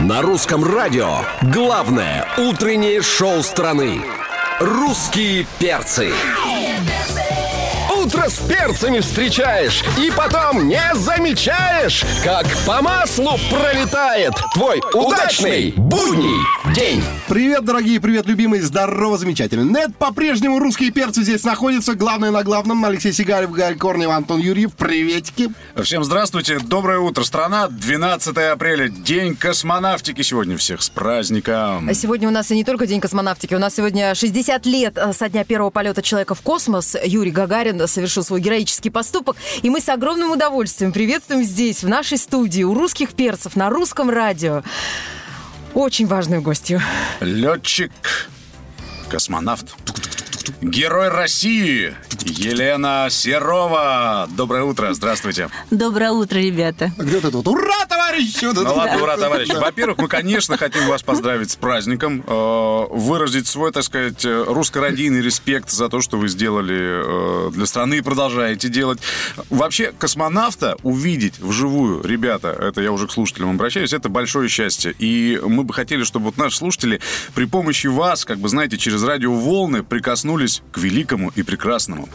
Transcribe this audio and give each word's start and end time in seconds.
На 0.00 0.22
русском 0.22 0.64
радио 0.64 1.18
главное 1.42 2.26
утреннее 2.38 3.02
шоу 3.02 3.42
страны. 3.42 4.00
Русские 4.58 5.46
перцы. 5.58 6.10
Утро 7.94 8.30
с 8.30 8.38
перцами 8.38 9.00
встречаешь 9.00 9.84
и 9.98 10.10
потом 10.10 10.68
не 10.68 10.82
замечаешь, 10.94 12.06
как 12.24 12.46
по 12.66 12.80
маслу 12.80 13.38
пролетает 13.50 14.32
твой 14.54 14.80
удачный 14.94 15.74
будний 15.76 16.46
день. 16.72 17.02
Привет, 17.28 17.64
дорогие, 17.64 18.00
привет, 18.00 18.26
любимые, 18.26 18.62
здорово, 18.62 19.18
замечательно. 19.18 19.62
Нет, 19.62 19.96
по-прежнему 19.96 20.58
русские 20.58 20.90
перцы 20.90 21.22
здесь 21.22 21.44
находятся. 21.44 21.94
Главное 21.94 22.30
на 22.30 22.42
главном. 22.42 22.84
Алексей 22.84 23.12
Сигарев, 23.12 23.50
Галь 23.52 23.76
Корнев, 23.76 24.10
Антон 24.10 24.40
Юрьев. 24.40 24.74
Приветики. 24.74 25.50
Всем 25.82 26.04
здравствуйте, 26.04 26.58
доброе 26.58 26.98
утро, 26.98 27.24
страна. 27.24 27.68
12 27.68 28.36
апреля, 28.36 28.88
день 28.88 29.36
космонавтики. 29.36 30.22
Сегодня 30.22 30.56
всех 30.56 30.82
с 30.82 30.90
праздником. 30.90 31.92
Сегодня 31.94 32.28
у 32.28 32.32
нас 32.32 32.50
и 32.50 32.54
не 32.54 32.64
только 32.64 32.86
День 32.86 33.00
космонавтики, 33.00 33.54
у 33.54 33.58
нас 33.58 33.74
сегодня 33.74 34.14
60 34.14 34.66
лет 34.66 34.98
со 35.12 35.28
дня 35.28 35.44
первого 35.44 35.70
полета 35.70 36.02
человека 36.02 36.34
в 36.34 36.40
космос. 36.40 36.96
Юрий 37.04 37.30
Гагарин 37.30 37.86
совершил 37.86 38.24
свой 38.24 38.40
героический 38.40 38.90
поступок, 38.90 39.36
и 39.62 39.70
мы 39.70 39.80
с 39.80 39.88
огромным 39.88 40.32
удовольствием 40.32 40.92
приветствуем 40.92 41.44
здесь, 41.44 41.82
в 41.82 41.88
нашей 41.88 42.18
студии, 42.18 42.62
у 42.62 42.74
русских 42.74 43.12
перцев, 43.12 43.56
на 43.56 43.70
русском 43.70 44.10
радио, 44.10 44.62
очень 45.80 46.06
важную 46.06 46.42
гостью. 46.42 46.80
Летчик, 47.20 47.92
космонавт, 49.08 49.74
герой 50.62 51.08
России 51.08 51.94
Елена 52.24 53.08
Серова. 53.10 54.28
Доброе 54.36 54.64
утро, 54.64 54.92
здравствуйте. 54.92 55.48
Доброе 55.70 56.10
утро, 56.10 56.38
ребята. 56.38 56.92
А 56.98 57.02
Где 57.02 57.20
ты 57.20 57.30
тут? 57.30 57.48
Ура, 57.48 57.86
это 58.50 58.62
Ну 58.62 58.74
ладно, 58.74 59.02
ура, 59.02 59.16
товарищи. 59.16 59.52
Во-первых, 59.52 59.98
мы, 59.98 60.08
конечно, 60.08 60.56
хотим 60.56 60.86
вас 60.86 61.02
поздравить 61.02 61.50
с 61.50 61.56
праздником, 61.56 62.22
э, 62.26 62.86
выразить 62.90 63.46
свой, 63.46 63.72
так 63.72 63.84
сказать, 63.84 64.24
э, 64.24 64.44
русско-радийный 64.46 65.22
респект 65.22 65.70
за 65.70 65.88
то, 65.88 66.00
что 66.00 66.18
вы 66.18 66.28
сделали 66.28 67.48
э, 67.48 67.50
для 67.52 67.66
страны 67.66 67.98
и 67.98 68.00
продолжаете 68.00 68.68
делать. 68.68 69.00
Вообще, 69.48 69.92
космонавта 69.98 70.76
увидеть 70.82 71.38
вживую, 71.38 72.02
ребята, 72.02 72.48
это 72.48 72.82
я 72.82 72.92
уже 72.92 73.06
к 73.06 73.12
слушателям 73.12 73.50
обращаюсь, 73.50 73.92
это 73.92 74.08
большое 74.08 74.48
счастье. 74.48 74.94
И 74.98 75.40
мы 75.42 75.64
бы 75.64 75.72
хотели, 75.72 76.04
чтобы 76.04 76.26
вот 76.26 76.36
наши 76.36 76.56
слушатели 76.56 77.00
при 77.34 77.46
помощи 77.46 77.86
вас, 77.86 78.24
как 78.24 78.38
бы, 78.38 78.48
знаете, 78.48 78.76
через 78.76 79.02
радиоволны 79.02 79.82
прикоснулись 79.82 80.49
к 80.72 80.78
великому 80.78 81.32
и 81.36 81.42
прекрасному. 81.42 82.08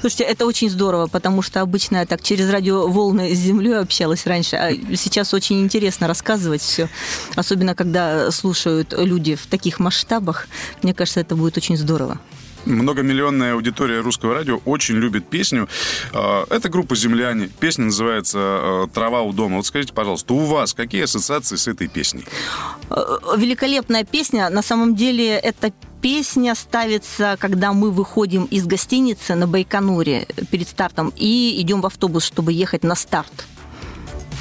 Слушайте, 0.00 0.24
это 0.24 0.46
очень 0.46 0.70
здорово, 0.70 1.06
потому 1.06 1.42
что 1.42 1.60
обычно 1.60 1.98
я 1.98 2.06
так 2.06 2.22
через 2.22 2.50
радиоволны 2.50 3.34
с 3.34 3.38
землей 3.38 3.78
общалась 3.78 4.26
раньше, 4.26 4.56
а 4.56 4.72
сейчас 4.96 5.34
очень 5.34 5.60
интересно 5.60 6.08
рассказывать 6.08 6.62
все, 6.62 6.88
особенно 7.36 7.74
когда 7.74 8.30
слушают 8.30 8.94
люди 8.96 9.34
в 9.34 9.46
таких 9.46 9.78
масштабах. 9.80 10.48
Мне 10.82 10.94
кажется, 10.94 11.20
это 11.20 11.36
будет 11.36 11.56
очень 11.56 11.76
здорово. 11.76 12.18
Многомиллионная 12.66 13.52
аудитория 13.52 14.00
русского 14.00 14.34
радио 14.34 14.58
очень 14.64 14.94
любит 14.94 15.28
песню. 15.28 15.68
Э, 16.14 16.44
Это 16.48 16.70
группа 16.70 16.96
«Земляне». 16.96 17.50
Песня 17.60 17.84
называется 17.84 18.38
э, 18.38 18.86
«Трава 18.94 19.20
у 19.20 19.34
дома». 19.34 19.56
Вот 19.56 19.66
скажите, 19.66 19.92
пожалуйста, 19.92 20.32
у 20.32 20.46
вас 20.46 20.72
какие 20.72 21.02
ассоциации 21.02 21.56
с 21.56 21.68
этой 21.68 21.88
песней? 21.88 22.24
Э, 22.88 23.18
Великолепная 23.36 24.04
песня. 24.04 24.48
На 24.48 24.62
самом 24.62 24.96
деле, 24.96 25.36
эта 25.36 25.74
песня 26.04 26.54
ставится, 26.54 27.38
когда 27.40 27.72
мы 27.72 27.90
выходим 27.90 28.44
из 28.44 28.66
гостиницы 28.66 29.34
на 29.36 29.46
Байконуре 29.46 30.26
перед 30.50 30.68
стартом 30.68 31.10
и 31.16 31.58
идем 31.62 31.80
в 31.80 31.86
автобус, 31.86 32.24
чтобы 32.24 32.52
ехать 32.52 32.84
на 32.84 32.94
старт. 32.94 33.46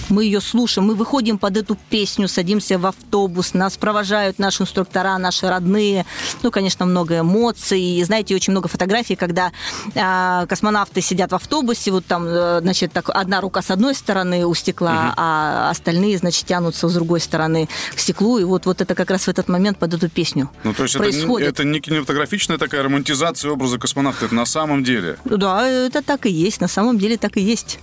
Мы 0.09 0.25
ее 0.25 0.41
слушаем, 0.41 0.87
мы 0.87 0.95
выходим 0.95 1.37
под 1.37 1.57
эту 1.57 1.77
песню, 1.89 2.27
садимся 2.27 2.77
в 2.77 2.85
автобус, 2.85 3.53
нас 3.53 3.77
провожают 3.77 4.39
наши 4.39 4.63
инструктора, 4.63 5.17
наши 5.17 5.47
родные. 5.47 6.05
Ну, 6.41 6.51
конечно, 6.51 6.85
много 6.85 7.19
эмоций. 7.19 7.81
И, 7.81 8.03
знаете, 8.03 8.35
очень 8.35 8.51
много 8.51 8.67
фотографий, 8.67 9.15
когда 9.15 9.51
а, 9.95 10.45
космонавты 10.47 11.01
сидят 11.01 11.31
в 11.31 11.35
автобусе, 11.35 11.91
вот 11.91 12.05
там, 12.05 12.25
э, 12.27 12.59
значит, 12.61 12.91
так, 12.91 13.09
одна 13.09 13.41
рука 13.41 13.61
с 13.61 13.71
одной 13.71 13.95
стороны 13.95 14.45
у 14.45 14.53
стекла, 14.53 15.13
а 15.17 15.69
остальные, 15.69 16.17
значит, 16.17 16.45
тянутся 16.45 16.87
с 16.87 16.93
другой 16.93 17.19
стороны 17.19 17.69
к 17.95 17.99
стеклу. 17.99 18.37
И 18.39 18.43
вот, 18.43 18.65
вот 18.65 18.81
это 18.81 18.95
как 18.95 19.09
раз 19.09 19.23
в 19.23 19.27
этот 19.27 19.47
момент 19.47 19.77
под 19.77 19.93
эту 19.93 20.09
песню 20.09 20.49
Ну, 20.63 20.73
то 20.73 20.83
есть 20.83 20.95
это, 20.95 21.03
происходит. 21.03 21.47
это 21.47 21.63
не 21.63 21.79
кинематографичная 21.79 22.57
такая 22.57 22.83
романтизация 22.83 23.51
образа 23.51 23.77
космонавта, 23.77 24.25
это 24.25 24.35
на 24.35 24.45
самом 24.45 24.83
деле. 24.83 25.17
Да, 25.25 25.67
это 25.67 26.01
так 26.01 26.25
и 26.25 26.31
есть, 26.31 26.61
на 26.61 26.67
самом 26.67 26.97
деле 26.97 27.17
так 27.17 27.37
и 27.37 27.41
есть. 27.41 27.79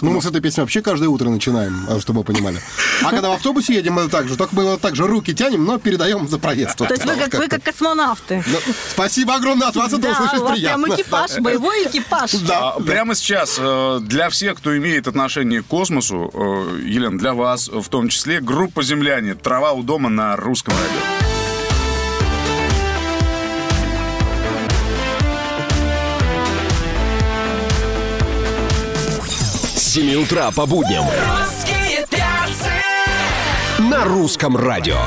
Ну, 0.00 0.12
мы 0.12 0.22
с 0.22 0.26
этой 0.26 0.40
песни 0.40 0.60
вообще 0.60 0.82
каждое 0.82 1.08
утро 1.08 1.28
начинаем, 1.28 1.84
а, 1.88 2.00
чтобы 2.00 2.20
вы 2.20 2.24
понимали. 2.24 2.60
А 3.02 3.10
когда 3.10 3.30
в 3.30 3.32
автобусе 3.32 3.74
едем, 3.74 3.94
мы 3.94 4.08
так 4.08 4.28
же. 4.28 4.36
Только 4.36 4.54
мы 4.54 4.64
вот 4.64 4.80
так 4.80 4.94
же 4.96 5.06
руки 5.06 5.34
тянем, 5.34 5.64
но 5.64 5.78
передаем 5.78 6.28
за 6.28 6.38
проезд. 6.38 6.76
То 6.76 6.84
есть 6.86 7.04
вы 7.04 7.14
как, 7.16 7.34
вы 7.34 7.48
как 7.48 7.62
космонавты. 7.62 8.44
Ну, 8.46 8.58
Спасибо 8.90 9.34
огромное 9.34 9.68
от 9.68 9.76
вас, 9.76 9.92
это 9.92 10.02
Да, 10.02 10.10
услышать 10.12 10.46
приятно. 10.48 10.84
прям 10.84 10.94
экипаж, 10.96 11.38
боевой 11.40 11.84
экипаж. 11.86 12.32
Да, 12.46 12.70
А, 12.72 12.80
Прямо 12.80 13.14
сейчас 13.14 13.56
э, 13.58 13.98
для 14.02 14.28
всех, 14.30 14.58
кто 14.58 14.76
имеет 14.76 15.08
отношение 15.08 15.62
к 15.62 15.66
космосу, 15.66 16.30
э, 16.32 16.80
Елена, 16.84 17.18
для 17.18 17.34
вас 17.34 17.68
в 17.68 17.88
том 17.88 18.08
числе, 18.08 18.40
группа 18.40 18.82
«Земляне», 18.82 19.34
«Трава 19.34 19.72
у 19.72 19.82
дома» 19.82 20.08
на 20.08 20.36
русском 20.36 20.74
радио. 20.74 21.37
С 29.88 29.92
7 29.92 30.22
утра 30.22 30.50
по 30.50 30.66
будням. 30.66 31.06
На 33.78 34.04
русском 34.04 34.54
радио. 34.54 34.98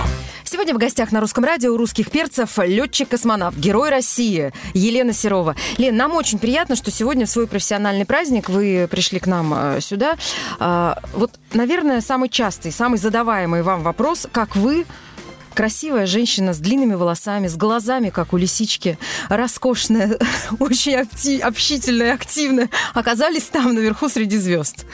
Сегодня 0.43 0.73
в 0.73 0.79
гостях 0.79 1.11
на 1.11 1.21
русском 1.21 1.43
радио 1.43 1.71
у 1.71 1.77
русских 1.77 2.09
перцев 2.09 2.57
летчик-космонавт, 2.57 3.55
герой 3.55 3.91
России 3.91 4.51
Елена 4.73 5.13
Серова. 5.13 5.55
Лен, 5.77 5.95
нам 5.95 6.15
очень 6.15 6.39
приятно, 6.39 6.75
что 6.75 6.89
сегодня 6.89 7.27
в 7.27 7.29
свой 7.29 7.45
профессиональный 7.45 8.05
праздник 8.05 8.49
вы 8.49 8.87
пришли 8.89 9.19
к 9.19 9.27
нам 9.27 9.53
э, 9.55 9.81
сюда. 9.81 10.15
А, 10.59 10.97
Вот, 11.13 11.31
наверное, 11.53 12.01
самый 12.01 12.29
частый, 12.29 12.71
самый 12.71 12.97
задаваемый 12.97 13.61
вам 13.61 13.83
вопрос, 13.83 14.27
как 14.31 14.55
вы 14.55 14.87
Красивая 15.53 16.05
женщина 16.05 16.53
с 16.53 16.59
длинными 16.59 16.93
волосами, 16.93 17.47
с 17.47 17.57
глазами, 17.57 18.09
как 18.09 18.33
у 18.33 18.37
лисички, 18.37 18.97
роскошная, 19.29 20.17
очень 20.59 20.95
акти- 20.95 21.39
общительная, 21.39 22.13
активная, 22.13 22.69
оказались 22.93 23.43
там 23.43 23.73
наверху 23.73 24.09
среди 24.09 24.37
звезд. 24.37 24.85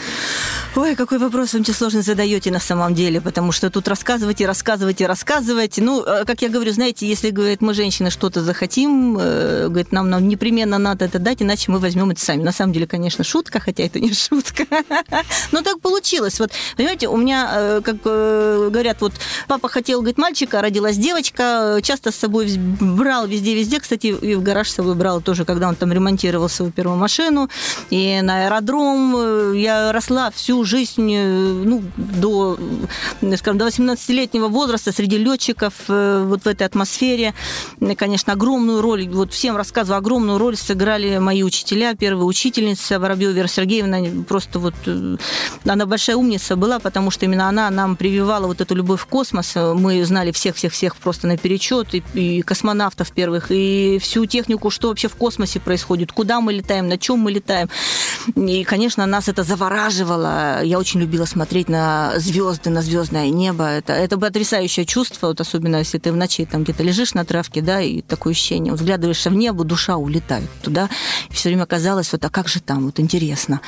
Ой, 0.75 0.95
какой 0.95 1.17
вопрос 1.17 1.53
вы 1.53 1.59
мне 1.59 1.73
сложно 1.73 2.01
задаете 2.01 2.51
на 2.51 2.59
самом 2.59 2.93
деле, 2.93 3.19
потому 3.19 3.51
что 3.51 3.69
тут 3.69 3.87
рассказывать 3.87 4.41
и 4.41 4.45
рассказывать 4.45 5.01
и 5.01 5.05
рассказывать. 5.05 5.77
Ну, 5.77 6.03
э, 6.03 6.23
как 6.25 6.41
я 6.41 6.49
говорю, 6.49 6.71
знаете, 6.71 7.07
если, 7.07 7.31
говорит, 7.31 7.61
мы, 7.61 7.73
женщины, 7.73 8.11
что-то 8.11 8.43
захотим, 8.43 9.17
э, 9.19 9.67
говорит, 9.69 9.91
нам, 9.91 10.09
нам 10.09 10.27
непременно 10.27 10.77
надо 10.77 11.05
это 11.05 11.19
дать, 11.19 11.41
иначе 11.41 11.71
мы 11.71 11.79
возьмем 11.79 12.11
это 12.11 12.21
сами. 12.21 12.43
На 12.43 12.51
самом 12.51 12.73
деле, 12.73 12.85
конечно, 12.85 13.23
шутка, 13.23 13.59
хотя 13.59 13.83
это 13.83 13.99
не 13.99 14.13
шутка. 14.13 14.65
Но 15.51 15.61
так 15.61 15.79
получилось. 15.81 16.39
Вот, 16.39 16.51
понимаете, 16.75 17.07
у 17.07 17.17
меня, 17.17 17.49
э, 17.53 17.81
как 17.83 18.01
говорят, 18.01 19.01
вот 19.01 19.13
папа 19.47 19.69
хотел, 19.69 20.01
говорит, 20.01 20.17
мальчика, 20.47 20.61
родилась 20.61 20.97
девочка, 20.97 21.77
э, 21.77 21.81
часто 21.81 22.11
с 22.11 22.15
собой 22.15 22.47
брал 22.57 23.27
везде-везде, 23.27 23.79
кстати, 23.79 24.07
и 24.07 24.35
в 24.35 24.43
гараж 24.43 24.69
с 24.69 24.75
собой 24.75 24.95
брал 24.95 25.21
тоже, 25.21 25.45
когда 25.45 25.67
он 25.67 25.75
там 25.75 25.91
ремонтировал 25.91 26.49
свою 26.49 26.71
первую 26.71 26.97
машину, 26.97 27.49
и 27.91 28.21
на 28.21 28.45
аэродром. 28.45 29.15
Э, 29.17 29.53
Я 29.57 29.91
росла 29.91 30.29
всю 30.31 30.63
жизнь, 30.63 31.11
э, 31.13 31.63
ну, 31.65 31.83
до, 31.97 32.57
скажем, 33.37 33.57
до 33.57 33.67
18-летнего 33.67 34.47
возраста 34.47 34.91
среди 34.91 35.17
летчиков, 35.17 35.73
вот 35.87 36.43
в 36.43 36.47
этой 36.47 36.67
атмосфере. 36.67 37.33
Конечно, 37.97 38.33
огромную 38.33 38.81
роль, 38.81 39.07
вот 39.09 39.33
всем 39.33 39.57
рассказываю, 39.57 39.97
огромную 39.97 40.37
роль 40.37 40.55
сыграли 40.55 41.19
мои 41.19 41.43
учителя. 41.43 41.95
Первая 41.95 42.25
учительница 42.25 42.99
Воробьева 42.99 43.31
Вера 43.31 43.47
Сергеевна, 43.47 44.23
просто 44.27 44.59
вот, 44.59 44.75
она 45.65 45.85
большая 45.85 46.15
умница 46.15 46.55
была, 46.55 46.79
потому 46.79 47.11
что 47.11 47.25
именно 47.25 47.49
она 47.49 47.69
нам 47.69 47.95
прививала 47.95 48.47
вот 48.47 48.61
эту 48.61 48.75
любовь 48.75 49.03
к 49.03 49.07
космосу. 49.07 49.75
Мы 49.75 50.05
знали 50.05 50.31
всех-всех-всех 50.37 50.95
просто 50.95 51.27
наперечет, 51.27 51.93
и, 51.93 52.03
и 52.13 52.41
космонавтов 52.41 53.11
первых, 53.11 53.47
и 53.49 53.99
всю 54.01 54.25
технику, 54.25 54.69
что 54.69 54.89
вообще 54.89 55.07
в 55.07 55.15
космосе 55.15 55.59
происходит, 55.59 56.11
куда 56.11 56.41
мы 56.41 56.53
летаем, 56.53 56.87
на 56.87 56.97
чем 56.97 57.19
мы 57.19 57.31
летаем. 57.31 57.69
И, 58.35 58.63
конечно, 58.63 59.05
нас 59.05 59.27
это 59.27 59.43
завораживало. 59.43 60.63
Я 60.63 60.79
очень 60.79 60.99
любила 60.99 61.25
смотреть 61.25 61.69
на 61.69 62.13
звезды, 62.17 62.69
на 62.69 62.81
звездное 62.81 63.29
небо. 63.29 63.65
Это, 63.65 63.93
это 63.93 64.17
потрясающее 64.17 64.85
чувство, 64.85 65.27
вот 65.27 65.41
особенно 65.41 65.77
если 65.77 65.97
ты 65.97 66.11
в 66.11 66.15
ночи 66.15 66.45
там 66.45 66.63
где-то 66.63 66.83
лежишь 66.83 67.13
на 67.13 67.25
травке, 67.25 67.61
да, 67.61 67.81
и 67.81 68.01
такое 68.01 68.33
ощущение, 68.33 68.71
вот 68.71 68.79
взглядываешься 68.79 69.29
в 69.29 69.33
небо, 69.33 69.63
душа 69.63 69.97
улетает 69.97 70.49
туда. 70.61 70.89
И 71.29 71.33
все 71.33 71.49
время 71.49 71.65
казалось, 71.65 72.11
вот, 72.11 72.23
а 72.23 72.29
как 72.29 72.47
же 72.47 72.61
там, 72.61 72.85
вот 72.85 72.99
интересно. 72.99 73.61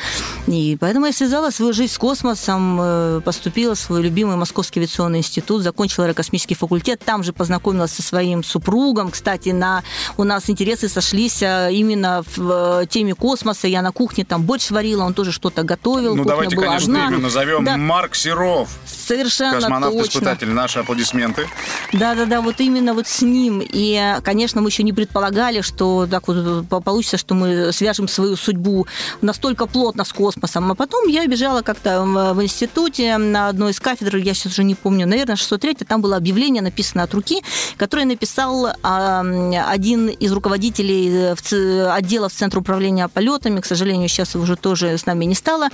И 0.47 0.77
поэтому 0.79 1.07
я 1.07 1.13
связала 1.13 1.49
свою 1.49 1.73
жизнь 1.73 1.93
с 1.93 1.97
космосом, 1.97 2.79
э, 2.81 3.21
поступила 3.23 3.75
в 3.75 3.79
свой 3.79 4.01
любимый 4.01 4.35
Московский 4.35 4.79
авиационный 4.79 5.19
институт, 5.19 5.63
закончила 5.63 6.05
аэрокосмический 6.05 6.55
факультет, 6.59 7.01
там 7.03 7.23
же 7.23 7.33
познакомилась 7.33 7.91
со 7.91 8.01
своим 8.01 8.43
супругом. 8.43 9.11
Кстати, 9.11 9.49
на, 9.49 9.83
у 10.17 10.23
нас 10.23 10.49
интересы 10.49 10.87
сошлись 10.89 11.41
а, 11.41 11.69
именно 11.69 12.23
в 12.35 12.85
теме 12.87 13.15
космоса. 13.15 13.67
Я 13.67 13.81
на 13.81 13.91
кухне 13.91 14.25
там 14.25 14.43
борщ 14.43 14.69
варила, 14.71 15.03
он 15.03 15.13
тоже 15.13 15.31
что-то 15.31 15.63
готовил. 15.63 16.15
Ну, 16.15 16.23
Кухня 16.23 16.29
давайте, 16.29 16.55
была 16.55 16.67
конечно, 16.67 17.05
одна. 17.05 17.15
имя 17.15 17.23
назовем. 17.23 17.63
Да. 17.65 17.77
Марк 17.77 18.15
Серов, 18.15 18.69
Совершенно 18.85 19.59
космонавт-испытатель. 19.59 20.49
Наши 20.49 20.79
аплодисменты. 20.79 21.47
Да-да-да, 21.93 22.41
вот 22.41 22.59
именно 22.59 22.93
вот 22.93 23.07
с 23.07 23.21
ним. 23.21 23.61
И, 23.63 24.15
конечно, 24.23 24.61
мы 24.61 24.69
еще 24.69 24.83
не 24.83 24.93
предполагали, 24.93 25.61
что 25.61 26.07
так 26.09 26.27
вот 26.27 26.67
по- 26.67 26.81
получится, 26.81 27.17
что 27.17 27.33
мы 27.35 27.71
свяжем 27.71 28.07
свою 28.07 28.35
судьбу 28.35 28.87
настолько 29.21 29.65
плотно 29.65 30.03
с 30.05 30.13
космосом. 30.13 30.71
А 30.71 30.75
потом 30.75 31.07
я 31.07 31.25
бежала 31.25 31.61
как-то 31.61 32.03
в 32.03 32.39
в 32.39 32.43
институте 32.43 33.17
на 33.17 33.49
одной 33.49 33.71
из 33.71 33.79
кафедр, 33.79 34.15
я 34.17 34.33
сейчас 34.33 34.53
уже 34.53 34.63
не 34.63 34.75
помню, 34.75 35.05
наверное, 35.05 35.35
603, 35.35 35.85
там 35.85 36.01
было 36.01 36.15
объявление, 36.15 36.48
написано 36.57 37.03
от 37.03 37.13
руки, 37.13 37.43
которое 37.77 38.05
написал 38.05 38.67
один 38.81 40.09
из 40.09 40.31
руководителей 40.31 41.35
э, 41.51 41.89
отдела 41.89 42.29
в 42.29 42.33
Центре 42.33 42.59
управления 42.59 43.07
полетами, 43.07 43.61
к 43.61 43.65
сожалению, 43.65 44.09
сейчас 44.09 44.35
уже 44.35 44.55
тоже 44.55 44.97
с 44.97 45.05
нами 45.05 45.25
не 45.25 45.35
стало, 45.35 45.69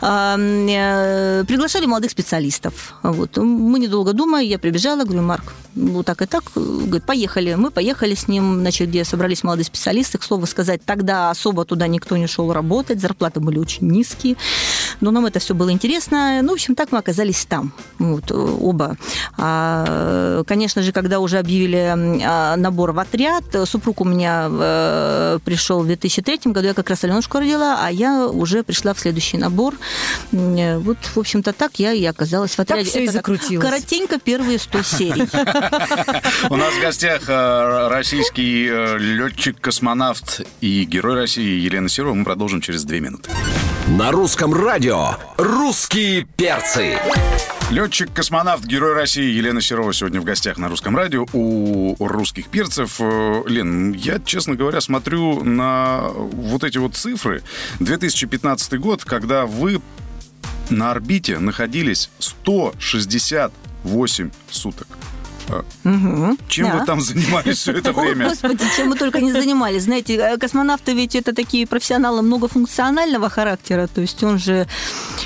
э, 0.00 1.44
приглашали 1.46 1.86
молодых 1.86 2.10
специалистов. 2.10 2.94
Вот. 3.02 3.36
Мы, 3.36 3.78
недолго 3.78 4.12
думая, 4.12 4.44
я 4.44 4.58
прибежала, 4.58 5.04
говорю, 5.04 5.22
Марк, 5.22 5.52
вот 5.74 6.06
так 6.06 6.22
и 6.22 6.26
так, 6.26 6.44
говорит, 6.54 7.04
поехали. 7.04 7.54
Мы 7.54 7.70
поехали 7.70 8.14
с 8.14 8.28
ним, 8.28 8.60
значит, 8.60 8.88
где 8.88 9.04
собрались 9.04 9.42
молодые 9.42 9.64
специалисты. 9.64 10.18
К 10.18 10.22
слову 10.22 10.46
сказать, 10.46 10.84
тогда 10.84 11.30
особо 11.30 11.64
туда 11.64 11.86
никто 11.88 12.16
не 12.16 12.26
шел 12.26 12.52
работать, 12.52 13.00
зарплаты 13.00 13.40
были 13.40 13.58
очень 13.58 13.88
низкие, 13.90 14.36
но 15.00 15.10
нам 15.10 15.26
это 15.26 15.38
все 15.38 15.54
было 15.54 15.70
интересно. 15.72 16.40
Ну, 16.42 16.50
в 16.50 16.54
общем, 16.54 16.74
так 16.74 16.92
мы 16.92 16.98
оказались 16.98 17.44
там, 17.44 17.72
вот, 17.98 18.30
оба. 18.32 18.96
А, 19.36 20.42
конечно 20.46 20.82
же, 20.82 20.92
когда 20.92 21.20
уже 21.20 21.38
объявили 21.38 21.92
а, 22.24 22.56
набор 22.56 22.92
в 22.92 22.98
отряд, 22.98 23.44
супруг 23.64 24.00
у 24.00 24.04
меня 24.04 24.48
э, 24.50 25.38
пришел 25.44 25.80
в 25.82 25.86
2003 25.86 26.40
году, 26.52 26.66
я 26.68 26.74
как 26.74 26.90
раз 26.90 27.04
Аленушку 27.04 27.38
родила, 27.38 27.78
а 27.82 27.90
я 27.90 28.26
уже 28.26 28.62
пришла 28.62 28.94
в 28.94 29.00
следующий 29.00 29.36
набор. 29.38 29.74
М, 30.32 30.80
Вот, 30.80 30.98
в 31.14 31.18
общем-то, 31.18 31.52
так 31.52 31.72
я 31.78 31.92
и 31.92 32.04
оказалась 32.04 32.52
в 32.54 32.60
отряде. 32.60 32.88
всё 32.88 33.00
и 33.00 33.04
Это 33.04 33.12
так 33.12 33.22
закрутилось. 33.22 33.64
Коротенько 33.64 34.18
первые 34.18 34.58
100 34.58 34.82
серий. 34.82 35.28
У 36.50 36.56
нас 36.56 36.74
в 36.74 36.80
гостях 36.80 37.22
э, 37.28 37.88
российский 37.88 38.68
э, 38.70 38.98
летчик-космонавт 38.98 40.42
и 40.60 40.84
герой 40.84 41.14
России 41.14 41.60
Елена 41.60 41.88
Серова. 41.88 42.14
Мы 42.14 42.24
продолжим 42.24 42.60
через 42.60 42.84
две 42.84 43.00
минуты. 43.00 43.30
На 43.86 44.12
русском 44.12 44.54
радио 44.54 45.10
«Русские 45.36 46.26
перцы». 46.38 46.96
Летчик-космонавт, 47.70 48.64
герой 48.64 48.94
России 48.94 49.30
Елена 49.30 49.60
Серова 49.60 49.92
сегодня 49.92 50.22
в 50.22 50.24
гостях 50.24 50.56
на 50.56 50.70
русском 50.70 50.96
радио 50.96 51.26
у 51.34 51.94
русских 51.98 52.48
перцев. 52.48 52.96
Э, 52.98 53.42
Лен, 53.46 53.92
я, 53.92 54.20
честно 54.20 54.54
говоря, 54.54 54.80
смотрю 54.80 55.44
на 55.44 56.08
вот 56.14 56.64
эти 56.64 56.78
вот 56.78 56.96
цифры. 56.96 57.42
2015 57.80 58.80
год, 58.80 59.04
когда 59.04 59.44
вы 59.44 59.82
на 60.70 60.90
орбите 60.90 61.38
находились 61.38 62.08
168 62.20 64.30
суток. 64.50 64.88
Э, 65.48 65.62
Чем 66.48 66.66
Да. 66.70 66.78
вы 66.78 66.86
там 66.86 67.00
занимались 67.00 67.58
все 67.58 67.72
это 67.72 67.90
О, 67.94 67.94
время? 67.94 68.28
Господи, 68.28 68.64
чем 68.76 68.88
мы 68.88 68.96
только 68.96 69.20
не 69.20 69.32
занимались. 69.32 69.82
Знаете, 69.84 70.14
э, 70.16 70.36
космонавты 70.38 70.92
ведь 70.94 71.14
это 71.14 71.34
такие 71.34 71.66
профессионалы 71.66 72.22
многофункционального 72.22 73.28
характера. 73.28 73.88
То 73.92 74.00
есть 74.00 74.22
он 74.22 74.38
же... 74.38 74.66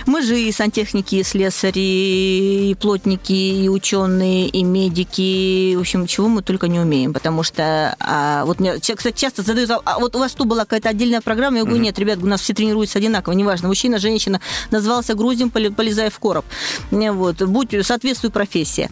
Мы 0.07 0.23
же 0.23 0.41
и 0.41 0.51
сантехники, 0.53 1.17
и 1.17 1.23
слесари, 1.23 2.71
и 2.71 2.75
плотники, 2.81 3.33
и 3.33 3.69
ученые, 3.69 4.49
и 4.49 4.63
медики. 4.63 5.75
В 5.77 5.81
общем, 5.81 6.07
чего 6.07 6.29
мы 6.29 6.43
только 6.43 6.69
не 6.69 6.81
умеем. 6.81 7.13
Потому 7.13 7.43
что... 7.43 7.95
а, 8.01 8.45
вот 8.45 8.61
мне, 8.61 8.79
кстати, 8.79 9.17
часто 9.19 9.43
задают... 9.43 9.71
А 9.71 9.81
а 9.85 9.99
вот 10.01 10.15
у 10.17 10.19
вас 10.19 10.31
что, 10.33 10.45
была 10.45 10.61
какая-то 10.65 10.89
отдельная 10.91 11.21
программа? 11.21 11.59
Я 11.59 11.65
говорю, 11.65 11.81
нет, 11.83 11.99
ребят, 11.99 12.19
у 12.23 12.27
нас 12.27 12.41
все 12.41 12.55
тренируются 12.55 12.99
одинаково. 12.99 13.33
Неважно, 13.35 13.69
мужчина, 13.69 13.99
женщина. 13.99 14.41
Назвался 14.71 15.15
грузим, 15.15 15.51
поли- 15.51 15.71
полезай 15.71 16.11
в 16.11 16.19
короб. 16.19 16.45
Не, 16.91 17.13
Вот, 17.13 17.43
будь, 17.43 17.75
соответствуй 17.85 18.31
профессии. 18.31 18.91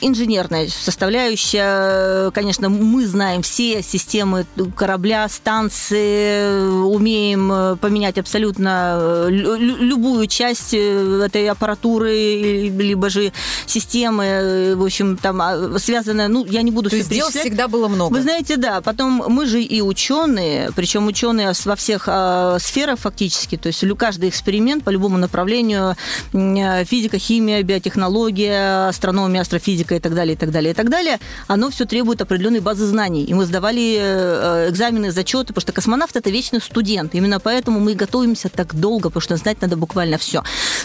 Инженерная 0.00 0.68
составляющая, 0.68 2.30
конечно, 2.30 2.68
мы 2.68 3.06
знаем 3.06 3.42
все 3.42 3.82
системы 3.82 4.46
корабля, 4.76 5.28
станции, 5.28 6.82
умеем 6.82 7.52
э, 7.52 7.76
поменять 7.76 8.18
абсолютно 8.18 8.98
э, 9.00 9.26
лю- 9.30 9.56
лю- 9.56 9.76
любую 9.76 10.26
часть 10.26 10.74
э, 10.74 11.22
этой 11.26 11.48
аппаратуры, 11.48 12.12
либо 12.12 13.08
же 13.08 13.32
системы, 13.66 14.74
в 14.76 14.84
общем, 14.84 15.16
там 15.16 15.40
а, 15.40 15.78
связанная, 15.78 16.28
ну, 16.28 16.44
я 16.44 16.62
не 16.62 16.70
буду 16.70 16.90
То 16.90 16.96
все 16.96 16.98
есть 16.98 17.10
дел 17.10 17.28
всегда 17.30 17.68
было 17.68 17.88
много. 17.88 18.12
Вы 18.14 18.22
знаете, 18.22 18.56
да. 18.56 18.80
Потом 18.80 19.22
мы 19.28 19.46
же 19.46 19.62
и 19.62 19.80
ученые, 19.80 20.70
причем 20.74 21.06
ученые 21.06 21.52
во 21.64 21.76
всех 21.76 22.04
э, 22.06 22.58
сферах 22.60 22.98
фактически. 22.98 23.56
То 23.56 23.68
есть 23.68 23.84
каждый 23.96 24.28
эксперимент 24.28 24.84
по 24.84 24.90
любому 24.90 25.18
направлению 25.18 25.94
э, 26.32 26.84
физика, 26.84 27.18
химия, 27.18 27.62
биотехнология, 27.62 28.88
астрономия, 28.88 29.42
астрофизика 29.42 29.59
и 29.68 30.00
так 30.00 30.14
далее, 30.14 30.34
и 30.34 30.36
так 30.36 30.50
далее, 30.50 30.72
и 30.72 30.74
так 30.74 30.90
далее, 30.90 31.18
оно 31.48 31.70
все 31.70 31.84
требует 31.84 32.20
определенной 32.20 32.60
базы 32.60 32.86
знаний. 32.86 33.24
И 33.24 33.34
мы 33.34 33.44
сдавали 33.44 33.98
э, 34.00 34.68
экзамены, 34.70 35.12
зачеты, 35.12 35.48
потому 35.48 35.62
что 35.62 35.72
космонавт 35.72 36.16
это 36.16 36.30
вечный 36.30 36.60
студент. 36.60 37.14
Именно 37.14 37.40
поэтому 37.40 37.80
мы 37.80 37.94
готовимся 37.94 38.48
так 38.48 38.74
долго, 38.74 39.10
потому 39.10 39.22
что 39.22 39.36
знать 39.36 39.60
надо 39.60 39.76
буквально 39.76 40.18
все. 40.18 40.42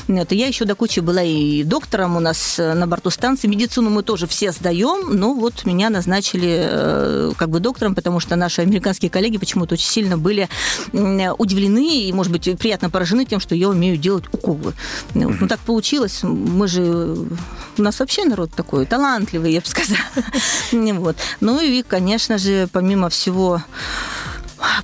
Это 0.07 0.35
я 0.35 0.47
еще 0.47 0.65
до 0.65 0.75
кучи 0.75 0.99
была 0.99 1.23
и 1.23 1.63
доктором 1.63 2.17
у 2.17 2.19
нас 2.19 2.59
э, 2.59 2.73
на 2.73 2.87
борту 2.87 3.09
станции. 3.09 3.47
Медицину 3.47 3.89
мы 3.89 4.03
тоже 4.03 4.27
все 4.27 4.51
сдаем, 4.51 5.17
но 5.17 5.33
вот 5.33 5.65
меня 5.65 5.89
назначили 5.89 6.59
э, 6.63 7.31
как 7.37 7.49
бы 7.49 7.59
доктором, 7.59 7.95
потому 7.95 8.19
что 8.19 8.35
наши 8.35 8.61
американские 8.61 9.09
коллеги 9.09 9.37
почему-то 9.37 9.75
очень 9.75 9.89
сильно 9.89 10.17
были 10.17 10.49
удивлены 11.37 12.07
и, 12.07 12.13
может 12.13 12.31
быть, 12.31 12.49
приятно 12.57 12.89
поражены 12.89 13.25
тем, 13.25 13.39
что 13.39 13.55
я 13.55 13.69
умею 13.69 13.97
делать 13.97 14.25
уколы. 14.31 14.73
Вот, 15.13 15.41
ну, 15.41 15.47
так 15.47 15.59
получилось. 15.59 16.19
Мы 16.23 16.67
же... 16.67 17.15
У 17.77 17.81
нас 17.81 17.99
вообще 17.99 18.25
народ 18.25 18.51
такой 18.51 18.64
талантливый, 18.85 19.53
я 19.53 19.61
бы 19.61 19.67
сказала. 19.67 19.99
Вот. 20.95 21.17
Ну 21.39 21.61
и, 21.61 21.83
конечно 21.83 22.37
же, 22.37 22.67
помимо 22.71 23.09
всего 23.09 23.61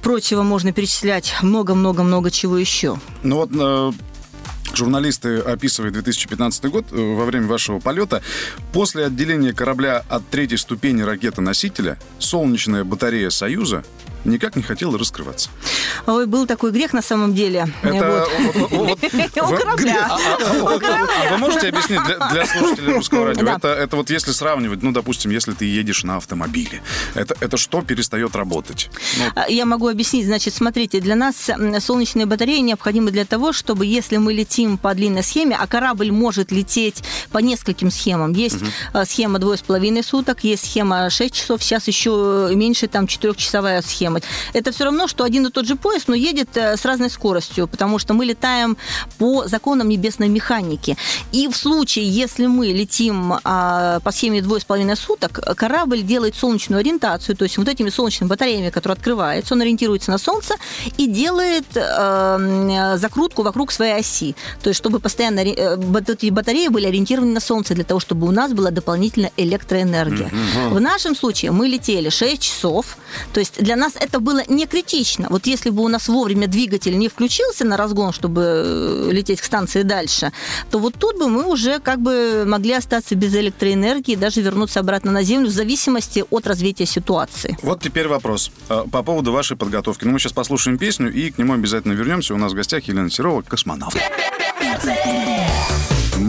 прочего 0.01 0.43
можно 0.43 0.71
перечислять 0.71 1.35
много-много-много 1.41 2.31
чего 2.31 2.57
еще. 2.57 2.99
Ну 3.23 3.37
вот 3.37 3.49
э, 3.53 3.91
журналисты 4.75 5.39
описывают 5.39 5.93
2015 5.93 6.65
год 6.65 6.85
э, 6.91 7.15
во 7.15 7.25
время 7.25 7.47
вашего 7.47 7.79
полета. 7.79 8.21
После 8.73 9.05
отделения 9.05 9.53
корабля 9.53 10.03
от 10.09 10.27
третьей 10.29 10.57
ступени 10.57 11.01
ракеты-носителя 11.01 11.97
солнечная 12.19 12.83
батарея 12.83 13.29
«Союза» 13.29 13.83
никак 14.25 14.55
не 14.55 14.63
хотела 14.63 14.97
раскрываться. 14.97 15.49
Ой, 16.07 16.25
был 16.25 16.45
такой 16.45 16.71
грех 16.71 16.93
на 16.93 17.01
самом 17.01 17.33
деле. 17.33 17.67
Это 17.81 18.27
У 18.71 19.55
корабля. 19.55 20.07
А- 20.09 20.17
а- 20.17 21.07
а- 21.27 21.31
Вы 21.31 21.37
можете 21.37 21.69
объяснить 21.69 22.01
для, 22.03 22.45
слушателей 22.45 22.93
русского 22.93 23.27
радио? 23.27 23.47
Это, 23.61 23.95
вот 23.95 24.09
если 24.09 24.31
сравнивать, 24.31 24.83
ну, 24.83 24.91
допустим, 24.91 25.31
если 25.31 25.53
ты 25.53 25.65
едешь 25.65 26.03
на 26.03 26.17
автомобиле, 26.17 26.81
это, 27.15 27.57
что 27.57 27.81
перестает 27.81 28.35
работать? 28.35 28.89
Ну, 29.17 29.43
Я 29.49 29.65
могу 29.65 29.87
объяснить. 29.87 30.25
Значит, 30.25 30.53
смотрите, 30.53 30.99
для 30.99 31.15
нас 31.15 31.49
солнечные 31.79 32.25
батареи 32.25 32.59
необходимы 32.59 33.11
для 33.11 33.25
того, 33.25 33.53
чтобы 33.53 33.85
если 33.85 34.17
мы 34.17 34.33
летим 34.33 34.77
по 34.77 34.93
длинной 34.93 35.23
схеме, 35.23 35.57
а 35.59 35.67
корабль 35.67 36.11
может 36.11 36.51
лететь 36.51 37.03
по 37.31 37.39
нескольким 37.39 37.91
схемам. 37.91 38.33
Есть 38.33 38.57
э, 38.93 39.05
схема 39.05 39.39
двое 39.39 39.57
с 39.57 39.61
половиной 39.61 40.03
суток, 40.03 40.43
есть 40.43 40.65
схема 40.65 41.09
6 41.09 41.33
часов, 41.33 41.63
сейчас 41.63 41.87
еще 41.87 42.51
меньше, 42.53 42.87
там, 42.87 43.07
четырехчасовая 43.07 43.81
схема. 43.81 44.10
Это 44.53 44.71
все 44.71 44.85
равно, 44.85 45.07
что 45.07 45.23
один 45.23 45.47
и 45.47 45.51
тот 45.51 45.65
же 45.67 45.75
поезд, 45.75 46.07
но 46.07 46.15
едет 46.15 46.49
э, 46.55 46.77
с 46.77 46.85
разной 46.85 47.09
скоростью, 47.09 47.67
потому 47.67 47.99
что 47.99 48.13
мы 48.13 48.25
летаем 48.25 48.77
по 49.17 49.47
законам 49.47 49.89
небесной 49.89 50.29
механики. 50.29 50.97
И 51.31 51.47
в 51.47 51.55
случае, 51.55 52.07
если 52.09 52.47
мы 52.47 52.67
летим 52.67 53.33
а, 53.43 53.99
по 53.99 54.11
схеме 54.11 54.41
двое 54.41 54.61
с 54.61 54.65
половиной 54.65 54.95
суток, 54.95 55.39
корабль 55.55 56.01
делает 56.01 56.35
солнечную 56.35 56.79
ориентацию, 56.79 57.35
то 57.35 57.43
есть 57.43 57.57
вот 57.57 57.67
этими 57.67 57.89
солнечными 57.89 58.29
батареями, 58.29 58.69
которые 58.69 58.95
открываются, 58.95 59.53
он 59.53 59.61
ориентируется 59.61 60.11
на 60.11 60.17
Солнце 60.17 60.55
и 60.97 61.07
делает 61.07 61.65
э, 61.75 62.97
закрутку 62.97 63.43
вокруг 63.43 63.71
своей 63.71 63.99
оси. 63.99 64.35
То 64.61 64.69
есть 64.69 64.77
чтобы 64.77 64.99
постоянно 64.99 65.39
э, 65.39 65.77
эти 66.07 66.29
батареи 66.29 66.67
были 66.67 66.87
ориентированы 66.87 67.33
на 67.33 67.39
Солнце 67.39 67.73
для 67.73 67.83
того, 67.83 67.99
чтобы 67.99 68.27
у 68.27 68.31
нас 68.31 68.53
была 68.53 68.71
дополнительная 68.71 69.31
электроэнергия. 69.37 70.29
В 70.69 70.79
нашем 70.79 71.15
случае 71.15 71.51
мы 71.51 71.67
летели 71.67 72.09
6 72.09 72.41
часов, 72.41 72.97
то 73.33 73.39
есть 73.39 73.61
для 73.61 73.75
нас 73.75 73.93
это 74.01 74.19
было 74.19 74.41
не 74.47 74.65
критично. 74.65 75.27
Вот 75.29 75.45
если 75.45 75.69
бы 75.69 75.83
у 75.83 75.87
нас 75.87 76.07
вовремя 76.07 76.47
двигатель 76.47 76.97
не 76.97 77.07
включился 77.07 77.65
на 77.65 77.77
разгон, 77.77 78.11
чтобы 78.11 78.41
э, 78.41 79.09
лететь 79.11 79.41
к 79.41 79.43
станции 79.43 79.83
дальше, 79.83 80.31
то 80.71 80.79
вот 80.79 80.95
тут 80.95 81.17
бы 81.17 81.29
мы 81.29 81.45
уже 81.45 81.79
как 81.79 82.01
бы 82.01 82.43
могли 82.45 82.73
остаться 82.73 83.15
без 83.15 83.33
электроэнергии 83.35 84.15
даже 84.15 84.41
вернуться 84.41 84.79
обратно 84.79 85.11
на 85.11 85.23
Землю 85.23 85.47
в 85.47 85.51
зависимости 85.51 86.25
от 86.29 86.47
развития 86.47 86.85
ситуации. 86.85 87.57
Вот 87.61 87.81
теперь 87.81 88.07
вопрос 88.07 88.51
э, 88.69 88.85
по 88.91 89.03
поводу 89.03 89.31
вашей 89.31 89.55
подготовки. 89.55 90.05
Ну, 90.05 90.11
мы 90.11 90.19
сейчас 90.19 90.33
послушаем 90.33 90.77
песню 90.77 91.13
и 91.13 91.29
к 91.29 91.37
нему 91.37 91.53
обязательно 91.53 91.93
вернемся. 91.93 92.33
У 92.33 92.37
нас 92.37 92.53
в 92.53 92.55
гостях 92.55 92.83
Елена 92.85 93.09
Серова, 93.09 93.43
космонавт. 93.43 93.97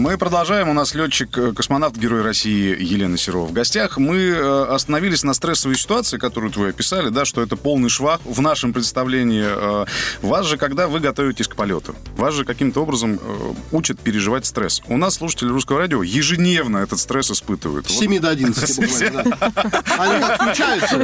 Мы 0.03 0.17
продолжаем. 0.17 0.67
У 0.67 0.73
нас 0.73 0.95
летчик-космонавт, 0.95 1.95
герой 1.95 2.23
России 2.23 2.75
Елена 2.77 3.17
Серова 3.17 3.45
в 3.45 3.53
гостях. 3.53 3.97
Мы 3.97 4.17
э, 4.17 4.65
остановились 4.65 5.23
на 5.23 5.33
стрессовой 5.33 5.77
ситуации, 5.77 6.17
которую 6.17 6.51
вы 6.51 6.67
описали, 6.67 7.07
да, 7.07 7.23
что 7.23 7.41
это 7.41 7.55
полный 7.55 7.87
швах. 7.87 8.19
В 8.25 8.41
нашем 8.41 8.73
представлении 8.73 9.45
э, 9.45 9.85
вас 10.21 10.45
же, 10.45 10.57
когда 10.57 10.89
вы 10.89 10.99
готовитесь 10.99 11.47
к 11.47 11.55
полету, 11.55 11.95
вас 12.17 12.33
же 12.33 12.43
каким-то 12.43 12.81
образом 12.81 13.13
э, 13.13 13.53
учат 13.71 13.97
переживать 13.97 14.45
стресс. 14.45 14.81
У 14.89 14.97
нас 14.97 15.15
слушатели 15.15 15.47
русского 15.47 15.79
радио 15.79 16.03
ежедневно 16.03 16.79
этот 16.79 16.99
стресс 16.99 17.31
испытывают. 17.31 17.89
С 17.89 17.97
7 17.97 18.19
до 18.19 18.29
11 18.29 18.75
буквально, 18.75 19.23
да. 19.23 19.51
Они 19.99 20.21
включаются. 20.35 20.97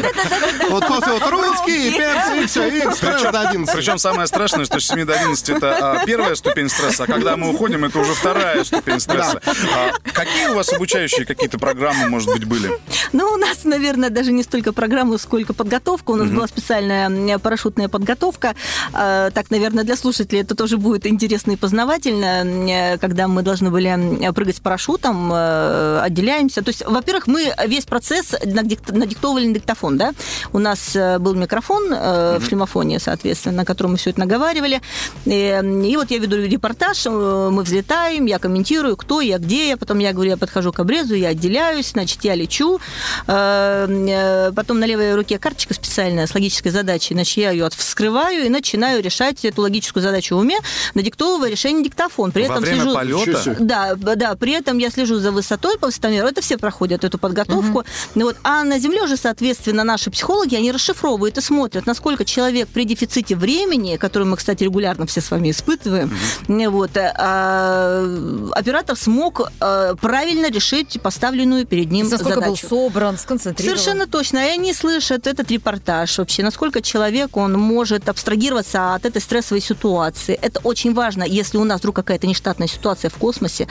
Вот 0.70 0.86
после 0.86 1.14
вот 1.14 1.30
русские, 1.30 1.92
перцы, 1.94 2.44
и 2.44 2.48
все, 2.48 2.68
и 2.68 2.82
стресс 2.94 3.22
до 3.22 3.48
11. 3.48 3.74
Причем 3.74 3.98
самое 3.98 4.28
страшное, 4.28 4.66
что 4.66 4.78
с 4.82 4.88
7 4.88 5.06
до 5.06 5.14
11 5.14 5.50
это 5.52 5.78
а, 6.02 6.06
первая 6.06 6.36
ступень 6.36 6.68
стресса, 6.68 7.06
а 7.06 7.08
когда 7.08 7.38
мы 7.38 7.54
уходим, 7.54 7.86
это 7.86 7.98
уже 7.98 8.14
вторая 8.14 8.62
ступень 8.66 8.89
стресса. 8.98 9.40
А 9.46 9.92
какие 10.12 10.48
у 10.48 10.56
вас 10.56 10.72
обучающие 10.74 11.26
какие-то 11.26 11.60
программы, 11.60 12.10
может 12.10 12.30
быть, 12.30 12.46
были? 12.46 12.72
Ну, 13.14 13.26
у 13.34 13.38
нас, 13.38 13.64
наверное, 13.64 14.10
даже 14.10 14.32
не 14.32 14.44
столько 14.44 14.74
программы, 14.74 15.20
сколько 15.20 15.54
подготовка. 15.54 16.12
У 16.12 16.16
нас 16.16 16.30
была 16.30 16.48
специальная 16.48 17.38
парашютная 17.40 17.90
подготовка. 17.90 18.56
Э, 18.94 19.30
Так, 19.34 19.52
наверное, 19.52 19.84
для 19.84 19.96
слушателей 19.96 20.42
это 20.42 20.56
тоже 20.56 20.78
будет 20.78 21.06
интересно 21.06 21.52
и 21.52 21.56
познавательно, 21.56 22.98
когда 23.00 23.28
мы 23.28 23.42
должны 23.44 23.70
были 23.70 24.32
прыгать 24.34 24.56
с 24.58 24.60
парашютом, 24.60 25.32
э, 25.34 26.00
отделяемся. 26.02 26.62
То 26.62 26.70
есть, 26.70 26.84
во-первых, 26.86 27.28
мы 27.28 27.54
весь 27.68 27.86
процесс 27.86 28.34
надик- 28.44 28.92
надиктовывали 28.92 29.48
на 29.48 29.54
диктофон, 29.56 29.98
да? 29.98 30.14
У 30.54 30.60
нас 30.60 30.96
э, 30.96 31.20
был 31.20 31.36
микрофон 31.36 31.92
э, 31.94 32.38
в 32.40 32.46
шлемофоне, 32.46 33.00
соответственно, 33.00 33.58
на 33.58 33.66
котором 33.66 33.92
мы 33.92 33.98
все 33.98 34.12
это 34.12 34.20
наговаривали. 34.22 34.82
И, 35.26 35.96
вот 35.98 36.12
я 36.12 36.18
веду 36.20 36.38
репортаж, 36.38 37.06
мы 37.06 37.62
взлетаем, 37.64 38.26
я 38.26 38.40
комментирую, 38.40 38.79
кто 38.98 39.22
я, 39.22 39.38
где 39.38 39.70
я, 39.70 39.78
потом 39.78 40.00
я 40.00 40.14
говорю, 40.14 40.32
я 40.32 40.38
подхожу 40.38 40.72
к 40.72 40.80
обрезу, 40.80 41.16
я 41.16 41.30
отделяюсь, 41.30 41.92
значит, 41.92 42.24
я 42.24 42.36
лечу, 42.36 42.80
Э, 43.28 43.88
э, 43.90 44.52
потом 44.54 44.80
на 44.80 44.86
левой 44.86 45.16
руке 45.16 45.38
карточка 45.40 45.74
специальная 45.74 46.28
с 46.28 46.34
логической 46.34 46.72
задачей, 46.72 47.14
значит, 47.14 47.38
я 47.38 47.52
ее 47.52 47.70
вскрываю 47.70 48.46
и 48.46 48.50
начинаю 48.50 49.04
решать 49.04 49.46
эту 49.46 49.62
логическую 49.62 50.02
задачу 50.02 50.36
в 50.36 50.40
уме, 50.40 50.58
надиктовывая 50.96 51.50
решение 51.50 51.84
диктофон. 51.84 52.32
При 52.32 52.46
Во 52.46 52.54
этом 52.54 52.64
время 52.64 52.82
слежу... 52.82 52.96
полета? 52.96 53.56
Да, 53.60 53.96
да, 53.96 54.36
при 54.36 54.54
этом 54.54 54.78
я 54.78 54.90
слежу 54.90 55.18
за 55.18 55.32
высотой 55.32 55.78
по 55.78 55.88
высотомеру. 55.88 56.28
Это 56.28 56.42
все 56.42 56.58
проходят 56.58 57.04
эту 57.04 57.18
подготовку. 57.18 57.84
Ну 58.16 58.26
вот, 58.26 58.38
а 58.44 58.64
на 58.64 58.80
Земле 58.80 59.04
уже, 59.04 59.18
соответственно, 59.18 59.84
наши 59.84 60.10
психологи, 60.10 60.56
они 60.56 60.72
расшифровывают 60.72 61.38
и 61.38 61.42
смотрят, 61.42 61.86
насколько 61.86 62.26
человек 62.26 62.68
при 62.70 62.86
дефиците 62.86 63.36
времени, 63.36 63.98
который 63.98 64.24
мы, 64.24 64.38
кстати, 64.38 64.64
регулярно 64.64 65.06
все 65.06 65.22
с 65.22 65.30
вами 65.32 65.52
испытываем, 65.52 66.12
э, 66.48 66.70
вот, 66.70 66.98
э, 66.98 67.14
а, 67.16 68.52
оператор 68.70 68.96
смог 68.96 69.42
э, 69.60 69.96
правильно 70.00 70.52
решить 70.52 71.02
поставленную 71.02 71.66
перед 71.66 71.92
ним 71.92 72.08
Насколько 72.08 72.36
был 72.42 72.56
задачу. 72.56 72.68
собран, 72.68 73.18
сконцентрирован. 73.18 73.78
Совершенно 73.78 74.08
точно. 74.08 74.38
И 74.38 74.50
они 74.52 74.74
слышат 74.74 75.26
этот 75.26 75.50
репортаж 75.50 76.18
вообще, 76.20 76.44
насколько 76.44 76.82
человек, 76.82 77.36
он 77.36 77.54
может 77.54 78.08
абстрагироваться 78.10 78.94
от 78.94 79.06
этой 79.06 79.22
стрессовой 79.22 79.62
ситуации. 79.62 80.38
Это 80.42 80.60
очень 80.64 80.94
важно, 80.94 81.24
если 81.24 81.58
у 81.58 81.64
нас 81.64 81.80
вдруг 81.80 81.96
какая-то 81.96 82.28
нештатная 82.28 82.68
ситуация 82.68 83.10
в 83.10 83.18
космосе, 83.18 83.68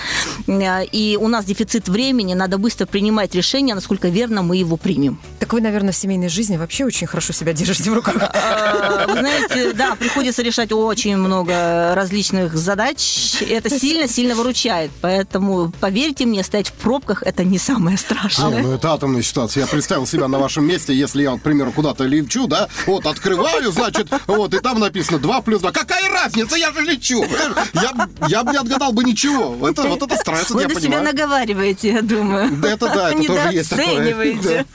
э, 0.46 0.84
и 0.86 1.16
у 1.20 1.28
нас 1.28 1.44
дефицит 1.44 1.88
времени, 1.88 2.34
надо 2.34 2.58
быстро 2.58 2.86
принимать 2.86 3.34
решение, 3.34 3.74
насколько 3.74 4.08
верно 4.08 4.42
мы 4.42 4.56
его 4.56 4.76
примем. 4.76 5.20
Так 5.38 5.52
вы, 5.52 5.60
наверное, 5.60 5.92
в 5.92 5.96
семейной 5.96 6.28
жизни 6.28 6.56
вообще 6.56 6.84
очень 6.84 7.06
хорошо 7.06 7.32
себя 7.32 7.52
держите 7.52 7.90
в 7.90 7.94
руках. 7.94 8.16
А, 8.18 9.06
Вы 9.06 9.18
знаете, 9.18 9.72
да, 9.74 9.94
приходится 9.94 10.42
решать 10.42 10.72
очень 10.72 11.16
много 11.16 11.94
различных 11.94 12.56
задач. 12.56 13.42
Это 13.48 13.70
сильно-сильно 13.70 14.34
выручает. 14.34 14.87
Поэтому, 15.00 15.72
поверьте 15.80 16.26
мне, 16.26 16.42
стоять 16.42 16.68
в 16.68 16.72
пробках– 16.72 17.22
это 17.24 17.44
не 17.44 17.58
самое 17.58 17.92
Не, 17.92 17.98
страшное. 17.98 18.62
ну 18.62 18.72
это 18.74 18.92
атомная 18.92 19.22
ситуация. 19.22 19.62
Я 19.62 19.66
представил 19.66 20.06
себя 20.06 20.28
на 20.28 20.38
вашем 20.38 20.66
месте, 20.66 20.94
если 20.94 21.22
я, 21.22 21.36
к 21.36 21.42
примеру, 21.42 21.72
куда-то 21.72 22.04
лечу, 22.04 22.46
да, 22.46 22.68
вот, 22.86 23.06
открываю, 23.06 23.70
значит, 23.72 24.08
вот, 24.26 24.54
и 24.54 24.58
там 24.60 24.80
написано 24.80 25.18
2 25.18 25.40
плюс 25.42 25.60
2. 25.60 25.72
Какая 25.72 26.08
разница, 26.10 26.56
я 26.56 26.72
же 26.72 26.80
лечу. 26.82 27.24
Я, 27.74 28.08
я 28.28 28.44
бы 28.44 28.52
не 28.52 28.58
отгадал 28.58 28.92
бы 28.92 29.04
ничего. 29.04 29.68
Это, 29.68 29.82
вот 29.82 30.02
это 30.02 30.16
стресс, 30.16 30.50
Вы 30.50 30.62
я 30.62 30.68
на 30.68 30.74
себя 30.74 30.82
понимаю. 30.82 31.04
наговариваете, 31.04 31.88
я 31.92 32.02
думаю. 32.02 32.50
Да 32.56 32.70
это 32.70 32.86
да, 32.86 33.10
это 33.10 33.22
тоже 33.24 33.48
есть 33.52 33.70
такое. 33.70 33.86
Недооцениваете. 33.86 34.66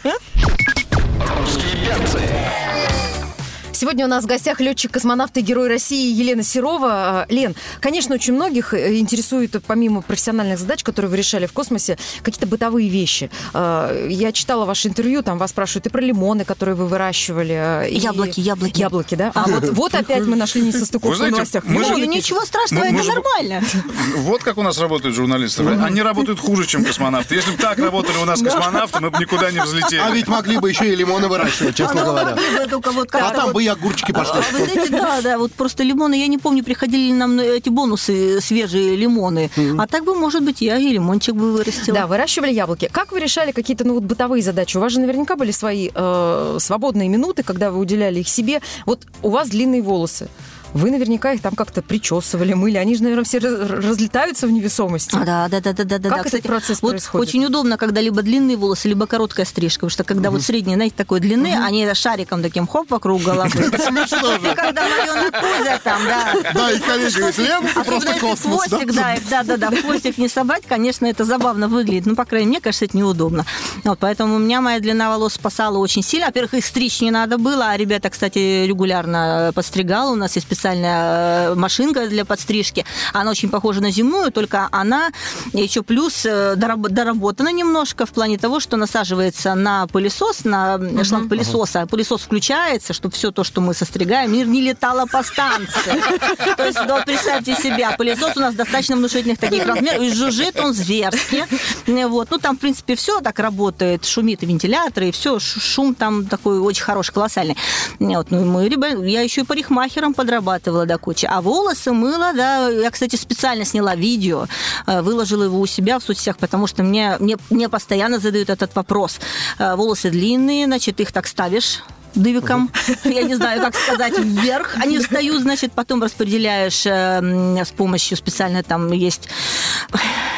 Сегодня 3.84 4.06
у 4.06 4.08
нас 4.08 4.24
в 4.24 4.28
гостях 4.28 4.62
летчик-космонавт 4.62 5.36
и 5.36 5.42
герой 5.42 5.68
России 5.68 6.10
Елена 6.14 6.42
Серова. 6.42 6.90
А, 6.90 7.26
Лен, 7.28 7.54
конечно, 7.82 8.16
очень 8.16 8.32
многих 8.34 8.74
э, 8.74 8.96
интересует, 8.98 9.62
помимо 9.68 10.02
профессиональных 10.02 10.58
задач, 10.58 10.84
которые 10.86 11.12
вы 11.12 11.18
решали 11.18 11.48
в 11.48 11.52
космосе, 11.52 11.98
какие-то 12.22 12.48
бытовые 12.48 12.88
вещи. 12.88 13.30
А, 13.54 14.08
Я 14.08 14.32
читала 14.32 14.64
ваше 14.64 14.88
интервью, 14.88 15.22
там 15.22 15.38
вас 15.38 15.50
спрашивают 15.52 15.88
и 15.88 15.90
про 15.90 16.00
лимоны, 16.00 16.46
которые 16.46 16.76
вы 16.76 16.88
выращивали. 16.88 17.52
а, 17.52 17.84
и- 17.84 17.98
Яблоки, 18.00 18.40
яблоки. 18.40 18.80
Яблоки, 18.80 19.16
да? 19.16 19.34
А 19.36 19.50
вот, 19.50 19.70
вот 19.72 19.94
опять 19.96 20.24
мы 20.28 20.38
нашли 20.38 20.62
несостыковку 20.62 21.18
в 21.18 21.20
новостях. 21.20 21.66
мы 21.66 21.84
же- 21.84 21.92
Ну, 21.92 21.98
ничего 22.06 22.46
страшного, 22.46 22.86
Мы- 22.86 22.92
мы 22.92 23.00
это 23.02 23.04
же- 23.04 23.12
нормально. 23.16 23.62
Вот 24.20 24.44
как 24.44 24.58
у 24.60 24.64
нас 24.64 24.80
работают 24.80 25.14
журналисты. 25.14 25.62
Они 25.68 26.02
работают 26.02 26.40
хуже, 26.40 26.66
чем 26.68 26.86
космонавты. 26.86 27.36
Если 27.36 27.52
бы 27.52 27.58
так 27.58 27.78
работали 27.80 28.16
у 28.20 28.24
нас 28.26 28.42
космонавты, 28.42 29.02
мы 29.02 29.10
бы 29.10 29.18
никуда 29.18 29.52
не 29.52 29.60
взлетели. 29.60 30.00
А 30.00 30.10
ведь 30.12 30.30
могли 30.30 30.58
бы 30.58 30.70
еще 30.70 30.88
и 30.90 30.96
лимоны 30.96 31.28
выращивать, 31.28 31.76
честно 31.76 32.06
говоря. 32.06 32.38
Только 32.70 32.92
вот 32.94 33.14
А 33.14 33.30
там 33.32 33.52
бы 33.52 33.62
и 33.62 33.73
огурчики 33.74 34.12
пошли. 34.12 34.40
А 34.40 34.58
Вы 34.58 34.66
знаете, 34.66 34.92
да, 34.92 35.22
да, 35.22 35.38
вот 35.38 35.52
просто 35.52 35.84
лимоны, 35.84 36.16
я 36.16 36.28
не 36.28 36.38
помню, 36.38 36.64
приходили 36.64 37.08
ли 37.08 37.14
нам 37.14 37.40
эти 37.40 37.70
бонусы, 37.70 38.42
свежие 38.42 38.96
лимоны. 38.96 39.50
А 39.78 39.88
так 39.88 40.06
бы, 40.06 40.16
может 40.16 40.44
быть, 40.44 40.62
я 40.62 40.78
и 40.78 40.90
лимончик 40.90 41.36
бы 41.36 41.54
вырастила. 41.54 41.98
Да, 41.98 42.08
выращивали 42.08 42.52
яблоки. 42.52 42.90
Как 42.92 43.12
вы 43.12 43.20
решали 43.20 43.52
какие-то 43.52 43.86
ну, 43.86 43.96
вот 43.96 44.04
бытовые 44.04 44.42
задачи? 44.42 44.78
У 44.78 44.80
вас 44.80 44.92
же 44.92 45.00
наверняка 45.00 45.36
были 45.36 45.52
свои 45.52 45.90
э, 45.94 46.58
свободные 46.60 47.10
минуты, 47.10 47.44
когда 47.44 47.72
вы 47.72 47.80
уделяли 47.80 48.20
их 48.20 48.28
себе. 48.28 48.62
Вот 48.86 49.06
у 49.22 49.30
вас 49.30 49.50
длинные 49.50 49.82
волосы. 49.82 50.30
Вы 50.74 50.92
наверняка 50.92 51.34
их 51.34 51.42
там 51.42 51.54
как-то 51.56 51.82
причесывали, 51.82 52.54
мыли. 52.54 52.78
Они 52.78 52.96
же, 52.96 53.04
наверное, 53.04 53.26
все 53.26 53.40
раз- 53.40 53.70
разлетаются 53.70 54.48
в 54.48 54.52
невесомости. 54.52 55.16
А, 55.16 55.24
Да, 55.26 55.48
да, 55.50 55.62
да, 55.62 55.74
да, 55.74 55.84
да, 55.84 55.98
да. 56.00 56.10
Как 56.10 56.24
да. 56.24 56.30
этот 56.38 56.44
процесс 56.44 56.82
вот 56.82 56.92
происходит? 56.92 57.28
Очень 57.30 57.46
удобно, 57.46 57.78
когда 57.78 58.02
либо 58.02 58.22
длинные 58.22 58.58
волосы, 58.58 58.90
либо 58.90 59.06
короткая 59.08 59.46
стрижка, 59.46 59.82
потому 59.82 59.90
что 59.92 60.04
когда 60.04 60.32
вот 60.32 60.42
средние, 60.42 60.76
знаете, 60.76 60.96
такой 60.98 61.20
длины, 61.20 61.56
они 61.64 61.88
шариком 61.94 62.42
таким 62.42 62.68
хоп 62.68 62.90
вокруг 62.90 63.22
головы. 63.22 63.50
Смешно 63.52 64.40
же. 64.40 64.56
когда 64.56 64.84
вареный 64.88 65.32
пузо 65.32 65.80
там, 65.84 66.02
да. 66.06 66.34
Да, 66.54 66.72
и 66.72 66.78
Лен, 66.78 67.64
Особенно 67.66 67.84
просто 67.84 68.14
космос. 68.20 68.40
хвостик, 68.40 68.94
да, 68.94 69.16
да, 69.30 69.44
да, 69.44 69.58
да, 69.58 69.68
хвостик 69.70 70.18
не 70.18 70.28
собрать, 70.28 70.64
конечно, 70.68 71.06
это 71.06 71.24
забавно 71.26 71.68
выглядит. 71.68 72.06
Ну, 72.06 72.16
по 72.16 72.26
крайней 72.26 72.48
мере, 72.48 72.58
мне 72.58 72.62
кажется, 72.62 72.86
это 72.86 72.98
неудобно. 72.98 73.46
Вот, 73.84 74.00
поэтому 74.00 74.36
у 74.36 74.40
меня 74.40 74.62
моя 74.62 74.80
длина 74.80 75.10
волос 75.10 75.34
спасала 75.34 75.78
очень 75.78 76.04
сильно. 76.04 76.28
Во-первых, 76.28 76.54
их 76.56 76.66
стричь 76.66 77.02
не 77.02 77.12
надо 77.12 77.38
было, 77.38 77.70
а 77.70 77.78
ребята, 77.78 78.10
кстати, 78.10 78.66
регулярно 78.66 79.52
подстригала. 79.56 80.12
У 80.12 80.16
нас 80.16 80.36
есть 80.36 80.48
специальная 80.64 81.52
э, 81.52 81.56
машинка 81.56 82.08
для 82.08 82.24
подстрижки. 82.24 82.86
Она 83.12 83.32
очень 83.32 83.50
похожа 83.50 83.82
на 83.82 83.92
земную, 83.92 84.32
только 84.32 84.70
она 84.72 85.12
еще 85.52 85.84
плюс 85.84 86.26
э, 86.26 86.56
дораб- 86.56 86.88
доработана 86.90 87.50
немножко 87.50 88.06
в 88.06 88.12
плане 88.12 88.38
того, 88.38 88.62
что 88.62 88.78
насаживается 88.78 89.56
на 89.56 89.88
пылесос, 89.88 90.46
на 90.46 90.80
шланг 91.04 91.28
пылесоса. 91.28 91.86
Пылесос 91.86 92.22
включается, 92.22 92.94
чтобы 92.94 93.14
все 93.14 93.32
то, 93.32 93.44
что 93.44 93.60
мы 93.60 93.74
состригаем, 93.74 94.32
не, 94.32 94.44
не 94.44 94.62
летало 94.62 95.06
по 95.06 95.22
станции. 95.22 96.02
То 96.58 96.66
есть, 96.66 96.80
вот 96.88 97.04
представьте 97.06 97.56
себя, 97.56 97.92
пылесос 97.98 98.38
у 98.38 98.40
нас 98.40 98.56
достаточно 98.56 98.96
внушительных 98.96 99.40
таких 99.40 99.66
размеров, 99.66 100.02
и 100.02 100.14
жужжит 100.14 100.58
он 100.62 100.74
зверски. 100.74 101.46
Вот. 101.88 102.32
Ну, 102.32 102.38
там, 102.38 102.56
в 102.56 102.60
принципе, 102.60 102.96
все 102.96 103.20
так 103.20 103.38
работает, 103.40 104.06
шумит 104.06 104.44
и 104.44 104.46
вентилятор, 104.46 105.04
и 105.04 105.12
все, 105.12 105.40
шум 105.40 105.94
там 105.94 106.26
такой 106.26 106.60
очень 106.60 106.84
хороший, 106.84 107.12
колоссальный. 107.12 107.58
Вот. 108.00 108.32
Ну, 108.32 108.46
мы, 108.46 108.70
ребят, 108.70 108.98
я 109.04 109.22
еще 109.22 109.42
и 109.42 109.44
парикмахером 109.44 110.14
подрабатывала 110.54 110.86
до 110.86 110.98
кучи. 110.98 111.26
А 111.30 111.42
волосы 111.42 111.92
мыла, 111.92 112.34
да, 112.34 112.70
я, 112.70 112.92
кстати, 112.92 113.16
специально 113.16 113.66
сняла 113.66 113.96
видео, 113.96 114.46
э, 114.88 115.02
выложила 115.02 115.44
его 115.44 115.60
у 115.60 115.66
себя 115.66 115.98
в 116.00 116.04
соцсетях, 116.04 116.38
потому 116.38 116.68
что 116.68 116.84
мне, 116.84 117.18
мне, 117.20 117.38
мне 117.50 117.70
постоянно 117.70 118.20
задают 118.20 118.50
этот 118.50 118.76
вопрос. 118.76 119.20
Э, 119.60 119.76
Волосы 119.76 120.10
длинные, 120.12 120.66
значит, 120.66 121.00
их 121.00 121.12
так 121.12 121.28
ставишь 121.28 121.80
дыбиком, 122.16 122.70
я 123.06 123.24
не 123.24 123.36
знаю, 123.36 123.60
как 123.62 123.76
сказать, 123.76 124.14
вверх. 124.20 124.76
Они 124.80 125.00
встают, 125.00 125.42
значит, 125.42 125.72
потом 125.74 126.04
распределяешь 126.04 126.86
э, 126.86 127.64
с 127.66 127.72
помощью 127.72 128.18
специально 128.18 128.62
там 128.64 128.92
есть... 128.92 129.28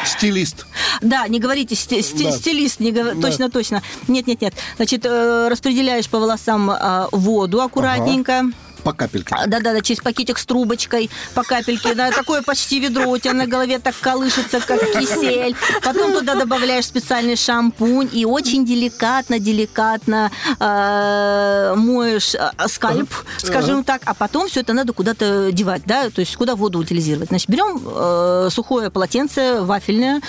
Стилист. 0.04 0.66
Да, 1.02 1.26
не 1.28 1.40
говорите, 1.40 1.74
сти- 1.74 2.00
сти- 2.00 2.24
Да. 2.30 2.32
стилист, 2.32 2.80
не 2.80 2.92
говор- 2.92 3.14
Да. 3.16 3.28
точно, 3.28 3.50
точно. 3.50 3.82
Нет, 4.08 4.26
нет, 4.28 4.40
нет. 4.40 4.54
Значит, 4.76 5.04
э, 5.04 5.48
распределяешь 5.50 6.08
по 6.08 6.18
волосам 6.18 6.70
э, 6.70 7.06
воду 7.12 7.60
аккуратненько. 7.60 8.44
По 8.86 8.92
капельке. 8.92 9.34
А, 9.34 9.48
Да-да-да, 9.48 9.80
через 9.80 10.00
пакетик 10.00 10.38
с 10.38 10.46
трубочкой, 10.46 11.10
по 11.34 11.42
капельке, 11.42 11.92
да, 11.94 12.12
такое 12.12 12.42
почти 12.42 12.78
ведро 12.78 13.10
у 13.10 13.18
тебя 13.18 13.32
на 13.32 13.48
голове 13.48 13.80
так 13.80 13.96
колышется, 14.00 14.60
как 14.60 14.80
кисель. 14.92 15.56
Потом 15.82 16.12
туда 16.12 16.36
добавляешь 16.36 16.84
специальный 16.84 17.34
шампунь 17.34 18.08
и 18.12 18.24
очень 18.24 18.64
деликатно, 18.64 19.40
деликатно 19.40 20.30
э, 20.60 21.74
моешь 21.76 22.36
э, 22.36 22.50
скальп, 22.68 23.12
скажем 23.38 23.82
так, 23.82 24.02
а 24.04 24.14
потом 24.14 24.46
все 24.48 24.60
это 24.60 24.72
надо 24.72 24.92
куда-то 24.92 25.50
девать, 25.50 25.82
да, 25.84 26.08
то 26.10 26.20
есть 26.20 26.36
куда 26.36 26.54
воду 26.54 26.78
утилизировать. 26.78 27.30
Значит, 27.30 27.48
берем 27.50 27.82
э, 27.84 28.50
сухое 28.52 28.90
полотенце, 28.90 29.62
вафельное, 29.62 30.20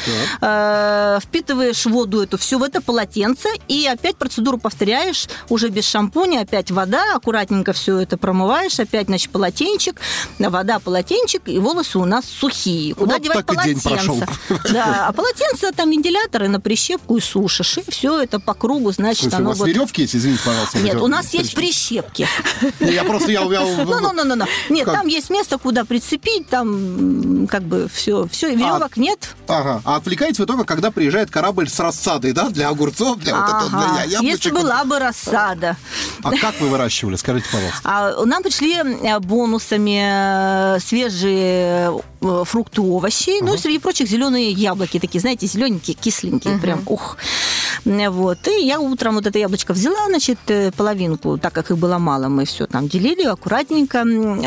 э, 0.42 1.20
впитываешь 1.22 1.86
воду 1.86 2.22
эту 2.22 2.40
всю 2.40 2.58
в 2.58 2.64
это 2.64 2.82
полотенце 2.82 3.50
и 3.68 3.86
опять 3.86 4.16
процедуру 4.16 4.58
повторяешь, 4.58 5.28
уже 5.50 5.70
без 5.70 5.86
шампуня, 5.86 6.42
опять 6.42 6.72
вода, 6.72 7.16
аккуратненько 7.16 7.72
все 7.74 8.00
это 8.00 8.18
промываешь, 8.18 8.47
опять, 8.80 9.08
значит, 9.08 9.30
полотенчик, 9.32 10.00
вода, 10.40 10.80
полотенчик, 10.80 11.42
и 11.48 11.60
волосы 11.60 12.00
у 12.00 12.06
нас 12.06 12.26
сухие. 12.26 12.96
Куда 12.96 13.16
Вот 13.16 13.24
девать 13.24 13.46
полотенце? 13.46 14.26
Да, 14.72 15.08
а 15.08 15.14
полотенце 15.14 15.72
там 15.72 15.92
вентиляторы 15.92 16.48
на 16.48 16.60
прищепку 16.60 17.18
и 17.18 17.22
сушишь, 17.22 17.78
и 17.78 17.92
все 17.92 18.20
это 18.22 18.40
по 18.40 18.54
кругу, 18.54 18.92
значит, 18.92 19.34
у 19.34 19.38
оно 19.38 19.50
вас 19.50 19.60
вот... 19.60 19.68
веревки 19.68 20.02
есть, 20.04 20.16
извините, 20.16 20.42
пожалуйста. 20.46 20.80
Нет, 20.80 21.02
у 21.02 21.08
нас 21.08 21.34
есть 21.34 21.54
прищепки. 21.56 22.28
Я 22.80 23.04
просто, 23.04 23.32
я, 23.32 23.42
я- 23.42 23.86
Ну, 23.86 24.00
ну, 24.00 24.12
ну, 24.14 24.24
ну, 24.24 24.36
ну. 24.36 24.46
Нет, 24.70 24.86
там 24.86 25.08
есть 25.08 25.30
место, 25.30 25.58
куда 25.58 25.86
прицепить, 25.86 26.48
там 26.50 27.48
как 27.48 27.64
бы 27.64 27.90
все, 27.94 28.28
все, 28.28 28.54
веревок 28.54 28.98
нет. 28.98 29.36
Ага. 29.48 29.82
А 29.86 29.96
отвлекаете 29.98 30.42
вы 30.42 30.46
только, 30.46 30.64
когда 30.64 30.92
приезжает 30.92 31.30
корабль 31.30 31.70
с 31.70 31.80
рассадой, 31.80 32.32
да, 32.32 32.50
для 32.50 32.70
огурцов, 32.70 33.20
для 33.20 33.36
вот 33.36 33.46
этого, 33.48 33.70
для 33.70 34.04
яблочек. 34.04 34.46
Если 34.46 34.52
была 34.52 34.84
бы 34.84 35.00
рассада. 35.00 35.78
А 36.24 36.32
как 36.32 36.60
вы 36.60 36.70
выращивали, 36.70 37.16
скажите, 37.16 37.48
пожалуйста? 37.52 37.80
А 37.84 38.26
нам 38.26 38.44
пришли 38.44 38.76
э, 38.76 39.20
бонусами 39.20 40.76
э, 40.76 40.80
свежие 40.80 42.02
э, 42.22 42.44
фрукты, 42.46 42.82
овощи, 42.82 43.42
ну 43.42 43.54
и 43.54 43.58
среди 43.58 43.80
прочих 43.80 44.08
зеленые 44.08 44.52
яблоки, 44.52 45.00
такие, 45.00 45.20
знаете, 45.20 45.48
зелененькие, 45.48 45.96
кисленькие, 45.96 46.58
прям, 46.60 46.82
ух. 46.86 47.18
Вот. 47.86 48.48
И 48.48 48.66
я 48.66 48.80
утром 48.80 49.16
вот 49.16 49.28
это 49.28 49.40
яблочко 49.40 49.74
взяла, 49.74 50.08
значит, 50.08 50.40
э, 50.48 50.72
половинку, 50.72 51.38
так 51.38 51.54
как 51.54 51.72
их 51.72 51.78
было 51.78 51.98
мало, 51.98 52.28
мы 52.28 52.46
все 52.46 52.66
там 52.66 52.88
делили 52.88 53.24
аккуратненько, 53.24 54.06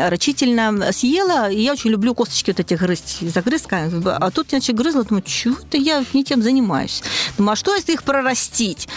рачительно 0.09 0.91
съела. 0.91 1.49
И 1.49 1.61
я 1.61 1.73
очень 1.73 1.91
люблю 1.91 2.13
косточки 2.13 2.51
вот 2.51 2.59
эти 2.59 2.73
грызть, 2.73 3.19
загрызка. 3.33 3.89
А 4.05 4.31
тут 4.31 4.51
я, 4.51 4.59
значит, 4.59 4.75
грызла, 4.75 5.03
думаю, 5.03 5.23
чего 5.23 5.55
это 5.55 5.77
я 5.77 6.03
не 6.13 6.23
тем 6.23 6.41
занимаюсь? 6.41 7.03
Думаю, 7.37 7.53
а 7.53 7.55
что, 7.55 7.75
если 7.75 7.93
их 7.93 8.03
прорастить? 8.03 8.87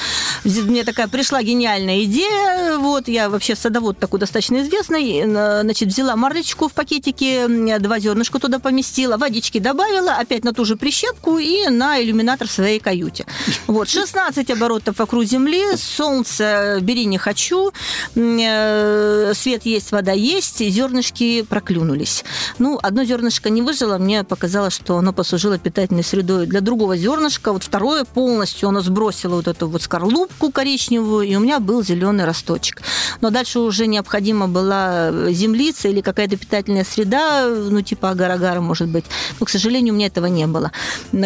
Мне 0.44 0.84
такая 0.84 1.08
пришла 1.08 1.42
гениальная 1.42 2.04
идея, 2.04 2.78
вот, 2.78 3.08
я 3.08 3.28
вообще 3.28 3.56
садовод 3.56 3.98
такой 3.98 4.20
достаточно 4.20 4.62
известный, 4.62 5.24
значит, 5.24 5.88
взяла 5.88 6.16
марлечку 6.16 6.68
в 6.68 6.72
пакетике, 6.72 7.48
два 7.78 7.98
зернышка 7.98 8.38
туда 8.38 8.58
поместила, 8.58 9.16
водички 9.16 9.58
добавила, 9.58 10.14
опять 10.14 10.44
на 10.44 10.52
ту 10.52 10.64
же 10.64 10.76
прищепку 10.76 11.38
и 11.38 11.68
на 11.68 12.02
иллюминатор 12.02 12.48
в 12.48 12.52
своей 12.52 12.80
каюте. 12.80 13.26
Вот, 13.66 13.88
16 13.88 14.23
оборотов 14.50 14.98
вокруг 14.98 15.24
Земли, 15.24 15.76
солнце 15.76 16.78
бери 16.80 17.04
не 17.04 17.18
хочу, 17.18 17.72
э, 18.14 19.32
свет 19.34 19.66
есть, 19.66 19.92
вода 19.92 20.12
есть, 20.12 20.58
зернышки 20.58 21.42
проклюнулись. 21.42 22.24
Ну, 22.58 22.78
одно 22.82 23.04
зернышко 23.04 23.50
не 23.50 23.62
выжило, 23.62 23.98
мне 23.98 24.24
показалось, 24.24 24.74
что 24.74 24.96
оно 24.96 25.12
послужило 25.12 25.58
питательной 25.58 26.02
средой 26.04 26.46
для 26.46 26.60
другого 26.60 26.96
зернышка, 26.96 27.52
вот 27.52 27.64
второе 27.64 28.04
полностью 28.04 28.68
оно 28.68 28.80
сбросило 28.80 29.36
вот 29.36 29.48
эту 29.48 29.68
вот 29.68 29.82
скорлупку 29.82 30.50
коричневую, 30.50 31.26
и 31.26 31.36
у 31.36 31.40
меня 31.40 31.60
был 31.60 31.82
зеленый 31.82 32.24
росточек. 32.24 32.82
Но 33.20 33.30
дальше 33.30 33.58
уже 33.58 33.86
необходима 33.86 34.48
была 34.48 35.10
землица 35.30 35.88
или 35.88 36.00
какая-то 36.00 36.36
питательная 36.36 36.84
среда, 36.84 37.46
ну, 37.48 37.82
типа 37.82 38.10
агар-агара, 38.10 38.60
может 38.60 38.88
быть. 38.88 39.04
Но, 39.38 39.46
к 39.46 39.50
сожалению, 39.50 39.94
у 39.94 39.96
меня 39.96 40.06
этого 40.06 40.26
не 40.26 40.46
было. 40.46 40.72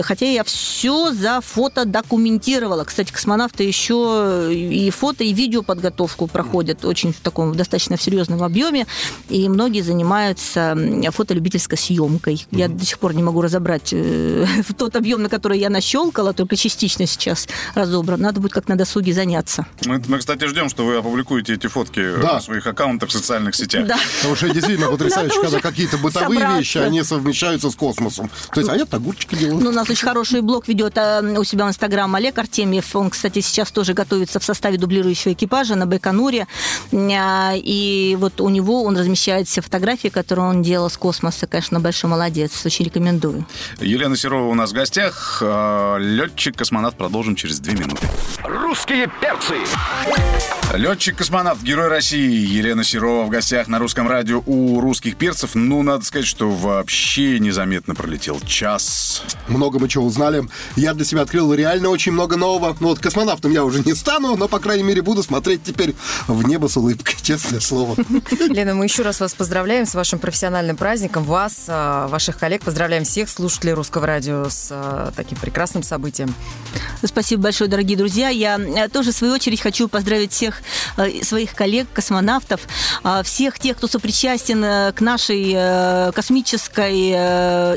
Хотя 0.02 0.26
я 0.26 0.44
все 0.44 1.12
за 1.12 1.40
фото 1.40 1.84
документировала. 1.84 2.84
Кстати, 2.88 3.12
космонавты 3.12 3.64
еще 3.64 4.48
и 4.50 4.90
фото, 4.90 5.22
и 5.22 5.32
видео 5.34 5.62
подготовку 5.62 6.26
проходят 6.26 6.84
очень 6.86 7.12
в 7.12 7.20
таком 7.20 7.54
достаточно 7.54 7.98
серьезном 7.98 8.42
объеме, 8.42 8.86
и 9.28 9.46
многие 9.48 9.82
занимаются 9.82 10.76
фотолюбительской 11.12 11.76
съемкой. 11.76 12.46
Я 12.50 12.68
до 12.68 12.84
сих 12.84 12.98
пор 12.98 13.14
не 13.14 13.22
могу 13.22 13.42
разобрать 13.42 13.90
э, 13.92 14.46
тот 14.78 14.96
объем, 14.96 15.22
на 15.22 15.28
который 15.28 15.58
я 15.58 15.68
нащелкала, 15.68 16.32
только 16.32 16.56
частично 16.56 17.06
сейчас 17.06 17.46
разобран. 17.74 18.20
Надо 18.20 18.40
будет 18.40 18.52
как 18.52 18.68
на 18.68 18.76
досуге 18.76 19.12
заняться. 19.12 19.66
Мы, 19.84 20.02
мы, 20.08 20.18
кстати, 20.18 20.46
ждем, 20.46 20.68
что 20.70 20.84
вы 20.86 20.96
опубликуете 20.96 21.54
эти 21.54 21.66
фотки 21.66 22.00
Да. 22.22 22.34
на 22.34 22.40
своих 22.40 22.66
аккаунтах 22.66 23.10
в 23.10 23.12
социальных 23.12 23.54
сетях. 23.54 23.86
Да. 23.86 23.98
Потому 24.16 24.34
что 24.34 24.48
действительно 24.48 24.88
потрясающе, 24.90 25.36
Надо 25.36 25.50
когда 25.50 25.68
какие-то 25.68 25.98
бытовые 25.98 26.38
собраться. 26.40 26.58
вещи, 26.58 26.78
они 26.78 27.02
совмещаются 27.02 27.70
с 27.70 27.76
космосом. 27.76 28.30
То 28.54 28.60
есть, 28.60 28.70
а 28.70 28.76
я 28.76 28.86
огурчики 28.90 29.34
делаю. 29.34 29.62
Ну, 29.62 29.70
у 29.70 29.72
нас 29.72 29.90
очень 29.90 30.06
хороший 30.06 30.40
блог 30.40 30.68
ведет 30.68 30.96
а, 30.96 31.20
у 31.20 31.44
себя 31.44 31.66
в 31.66 31.68
Инстаграм 31.68 32.14
Олег 32.14 32.38
Артемьев. 32.68 32.94
Он, 32.96 33.10
кстати, 33.10 33.40
сейчас 33.40 33.70
тоже 33.70 33.94
готовится 33.94 34.38
в 34.40 34.44
составе 34.44 34.76
дублирующего 34.78 35.32
экипажа 35.32 35.74
на 35.74 35.86
Байконуре. 35.86 36.46
А, 36.92 37.54
И 37.56 38.16
вот 38.18 38.40
у 38.40 38.48
него 38.48 38.84
он 38.84 38.96
размещает 38.96 39.48
все 39.48 39.60
фотографии, 39.62 40.08
которые 40.08 40.46
он 40.46 40.62
делал 40.62 40.90
с 40.90 40.96
космоса. 40.96 41.46
Конечно, 41.46 41.80
большой 41.80 42.10
молодец. 42.10 42.64
Очень 42.64 42.86
рекомендую. 42.86 43.46
Елена 43.80 44.16
Серова 44.16 44.48
у 44.48 44.54
нас 44.54 44.70
в 44.70 44.74
гостях. 44.74 45.38
А, 45.42 45.96
Летчик-космонавт. 45.98 46.96
Продолжим 46.96 47.36
через 47.36 47.58
две 47.60 47.74
минуты. 47.74 48.06
Русские 48.44 49.10
перцы. 49.20 49.54
Летчик-космонавт, 50.74 51.62
Герой 51.62 51.88
России 51.88 52.30
Елена 52.46 52.84
Серова 52.84 53.24
в 53.24 53.30
гостях 53.30 53.68
на 53.68 53.78
русском 53.78 54.06
радио 54.06 54.42
у 54.44 54.80
русских 54.80 55.16
перцев. 55.16 55.54
Ну, 55.54 55.82
надо 55.82 56.04
сказать, 56.04 56.26
что 56.26 56.50
вообще 56.50 57.38
незаметно 57.38 57.94
пролетел 57.94 58.38
час. 58.40 59.22
Много 59.48 59.78
мы 59.78 59.88
чего 59.88 60.04
узнали. 60.04 60.46
Я 60.76 60.92
для 60.92 61.06
себя 61.06 61.22
открыл 61.22 61.54
реально 61.54 61.88
очень 61.88 62.12
много 62.12 62.36
нового. 62.36 62.57
Ну 62.58 62.88
вот 62.88 62.98
космонавтом 62.98 63.52
я 63.52 63.64
уже 63.64 63.80
не 63.80 63.94
стану, 63.94 64.36
но, 64.36 64.48
по 64.48 64.58
крайней 64.58 64.82
мере, 64.82 65.02
буду 65.02 65.22
смотреть 65.22 65.62
теперь 65.64 65.94
в 66.26 66.46
небо 66.46 66.68
с 66.68 66.76
улыбкой, 66.76 67.16
честное 67.22 67.60
слово. 67.60 67.96
Лена, 68.48 68.74
мы 68.74 68.84
еще 68.84 69.02
раз 69.02 69.20
вас 69.20 69.34
поздравляем 69.34 69.86
с 69.86 69.94
вашим 69.94 70.18
профессиональным 70.18 70.76
праздником. 70.76 71.24
Вас, 71.24 71.66
а, 71.68 72.08
ваших 72.08 72.38
коллег, 72.38 72.62
поздравляем 72.64 73.04
всех 73.04 73.28
слушателей 73.28 73.72
Русского 73.74 74.06
радио 74.06 74.48
с 74.48 74.68
а, 74.70 75.12
таким 75.14 75.38
прекрасным 75.38 75.82
событием. 75.82 76.34
Спасибо 77.04 77.44
большое, 77.44 77.70
дорогие 77.70 77.96
друзья. 77.96 78.28
Я 78.28 78.58
э, 78.58 78.88
тоже, 78.88 79.12
в 79.12 79.14
свою 79.14 79.34
очередь, 79.34 79.60
хочу 79.60 79.88
поздравить 79.88 80.32
всех 80.32 80.62
э, 80.96 81.22
своих 81.22 81.54
коллег, 81.54 81.86
космонавтов, 81.92 82.60
э, 83.04 83.22
всех 83.24 83.58
тех, 83.58 83.76
кто 83.76 83.86
сопричастен 83.86 84.64
э, 84.64 84.92
к 84.92 85.00
нашей 85.00 85.28
космической 86.12 87.12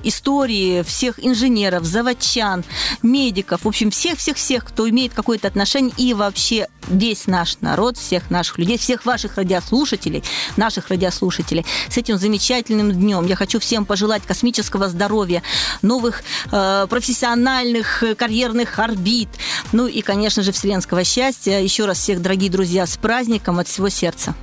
истории, 0.08 0.84
всех 0.84 1.24
инженеров, 1.24 1.84
заводчан, 1.84 2.63
медиков, 3.02 3.63
в 3.63 3.67
общем, 3.67 3.91
всех-всех-всех, 3.91 4.65
кто 4.71 4.89
имеет 4.89 5.13
какое-то 5.13 5.47
отношение, 5.47 5.93
и 5.97 6.13
вообще 6.13 6.67
весь 6.88 7.27
наш 7.27 7.57
народ, 7.62 7.97
всех 7.97 8.29
наших 8.29 8.57
людей, 8.57 8.77
всех 8.77 9.05
ваших 9.05 9.38
радиослушателей, 9.38 10.23
наших 10.57 10.89
радиослушателей, 10.89 11.65
с 11.89 11.97
этим 11.97 12.17
замечательным 12.17 12.91
днем. 12.91 13.25
Я 13.25 13.36
хочу 13.36 13.60
всем 13.60 13.86
пожелать 13.86 14.23
космического 14.25 14.88
здоровья, 14.88 15.43
новых 15.81 16.23
э, 16.51 16.88
профессиональных 16.89 18.03
э, 18.03 18.15
карьерных 18.15 18.79
орбит, 18.79 19.29
ну 19.71 19.88
и, 19.88 20.01
конечно 20.01 20.41
же, 20.41 20.51
вселенского 20.51 21.03
счастья. 21.03 21.60
Еще 21.60 21.86
раз 21.86 21.99
всех, 21.99 22.21
дорогие 22.21 22.49
друзья, 22.49 22.86
с 22.86 22.97
праздником 22.97 23.60
от 23.60 23.67
всего 23.67 23.89
сердца. 23.89 24.34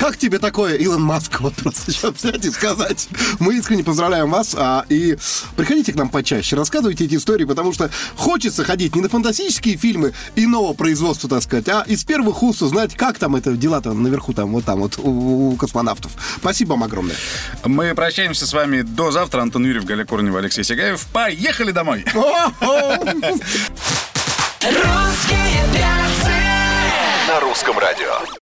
Как 0.00 0.16
тебе 0.16 0.38
такое, 0.38 0.76
Илон 0.76 1.02
Маск, 1.02 1.40
вот 1.40 1.52
просто 1.54 1.92
сейчас 1.92 2.14
взять 2.14 2.42
и 2.46 2.50
сказать? 2.50 3.06
Мы 3.38 3.58
искренне 3.58 3.84
поздравляем 3.84 4.30
вас, 4.30 4.54
а, 4.56 4.86
и 4.88 5.18
приходите 5.56 5.92
к 5.92 5.96
нам 5.96 6.08
почаще, 6.08 6.56
рассказывайте 6.56 7.04
эти 7.04 7.16
истории, 7.16 7.44
потому 7.44 7.74
что 7.74 7.90
хочется 8.16 8.64
ходить 8.64 8.96
не 8.96 9.02
на 9.02 9.10
фантастические 9.10 9.76
фильмы 9.76 10.14
иного 10.36 10.72
производства, 10.72 11.28
так 11.28 11.42
сказать, 11.42 11.68
а 11.68 11.84
из 11.86 12.02
первых 12.04 12.42
уст 12.42 12.62
узнать, 12.62 12.94
как 12.94 13.18
там 13.18 13.36
это 13.36 13.52
дела-то 13.52 13.92
наверху, 13.92 14.32
там, 14.32 14.52
вот 14.52 14.64
там 14.64 14.80
вот 14.80 14.98
у, 14.98 15.50
у 15.50 15.56
космонавтов. 15.56 16.12
Спасибо 16.38 16.70
вам 16.70 16.84
огромное. 16.84 17.16
Мы 17.66 17.94
прощаемся 17.94 18.46
с 18.46 18.54
вами 18.54 18.80
до 18.80 19.10
завтра. 19.10 19.42
Антон 19.42 19.66
Юрьев, 19.66 19.84
Галя 19.84 20.06
Корнева, 20.06 20.38
Алексей 20.38 20.64
Сигаев. 20.64 21.06
Поехали 21.12 21.72
домой! 21.72 22.06
На 27.28 27.40
русском 27.40 27.78
радио. 27.78 28.39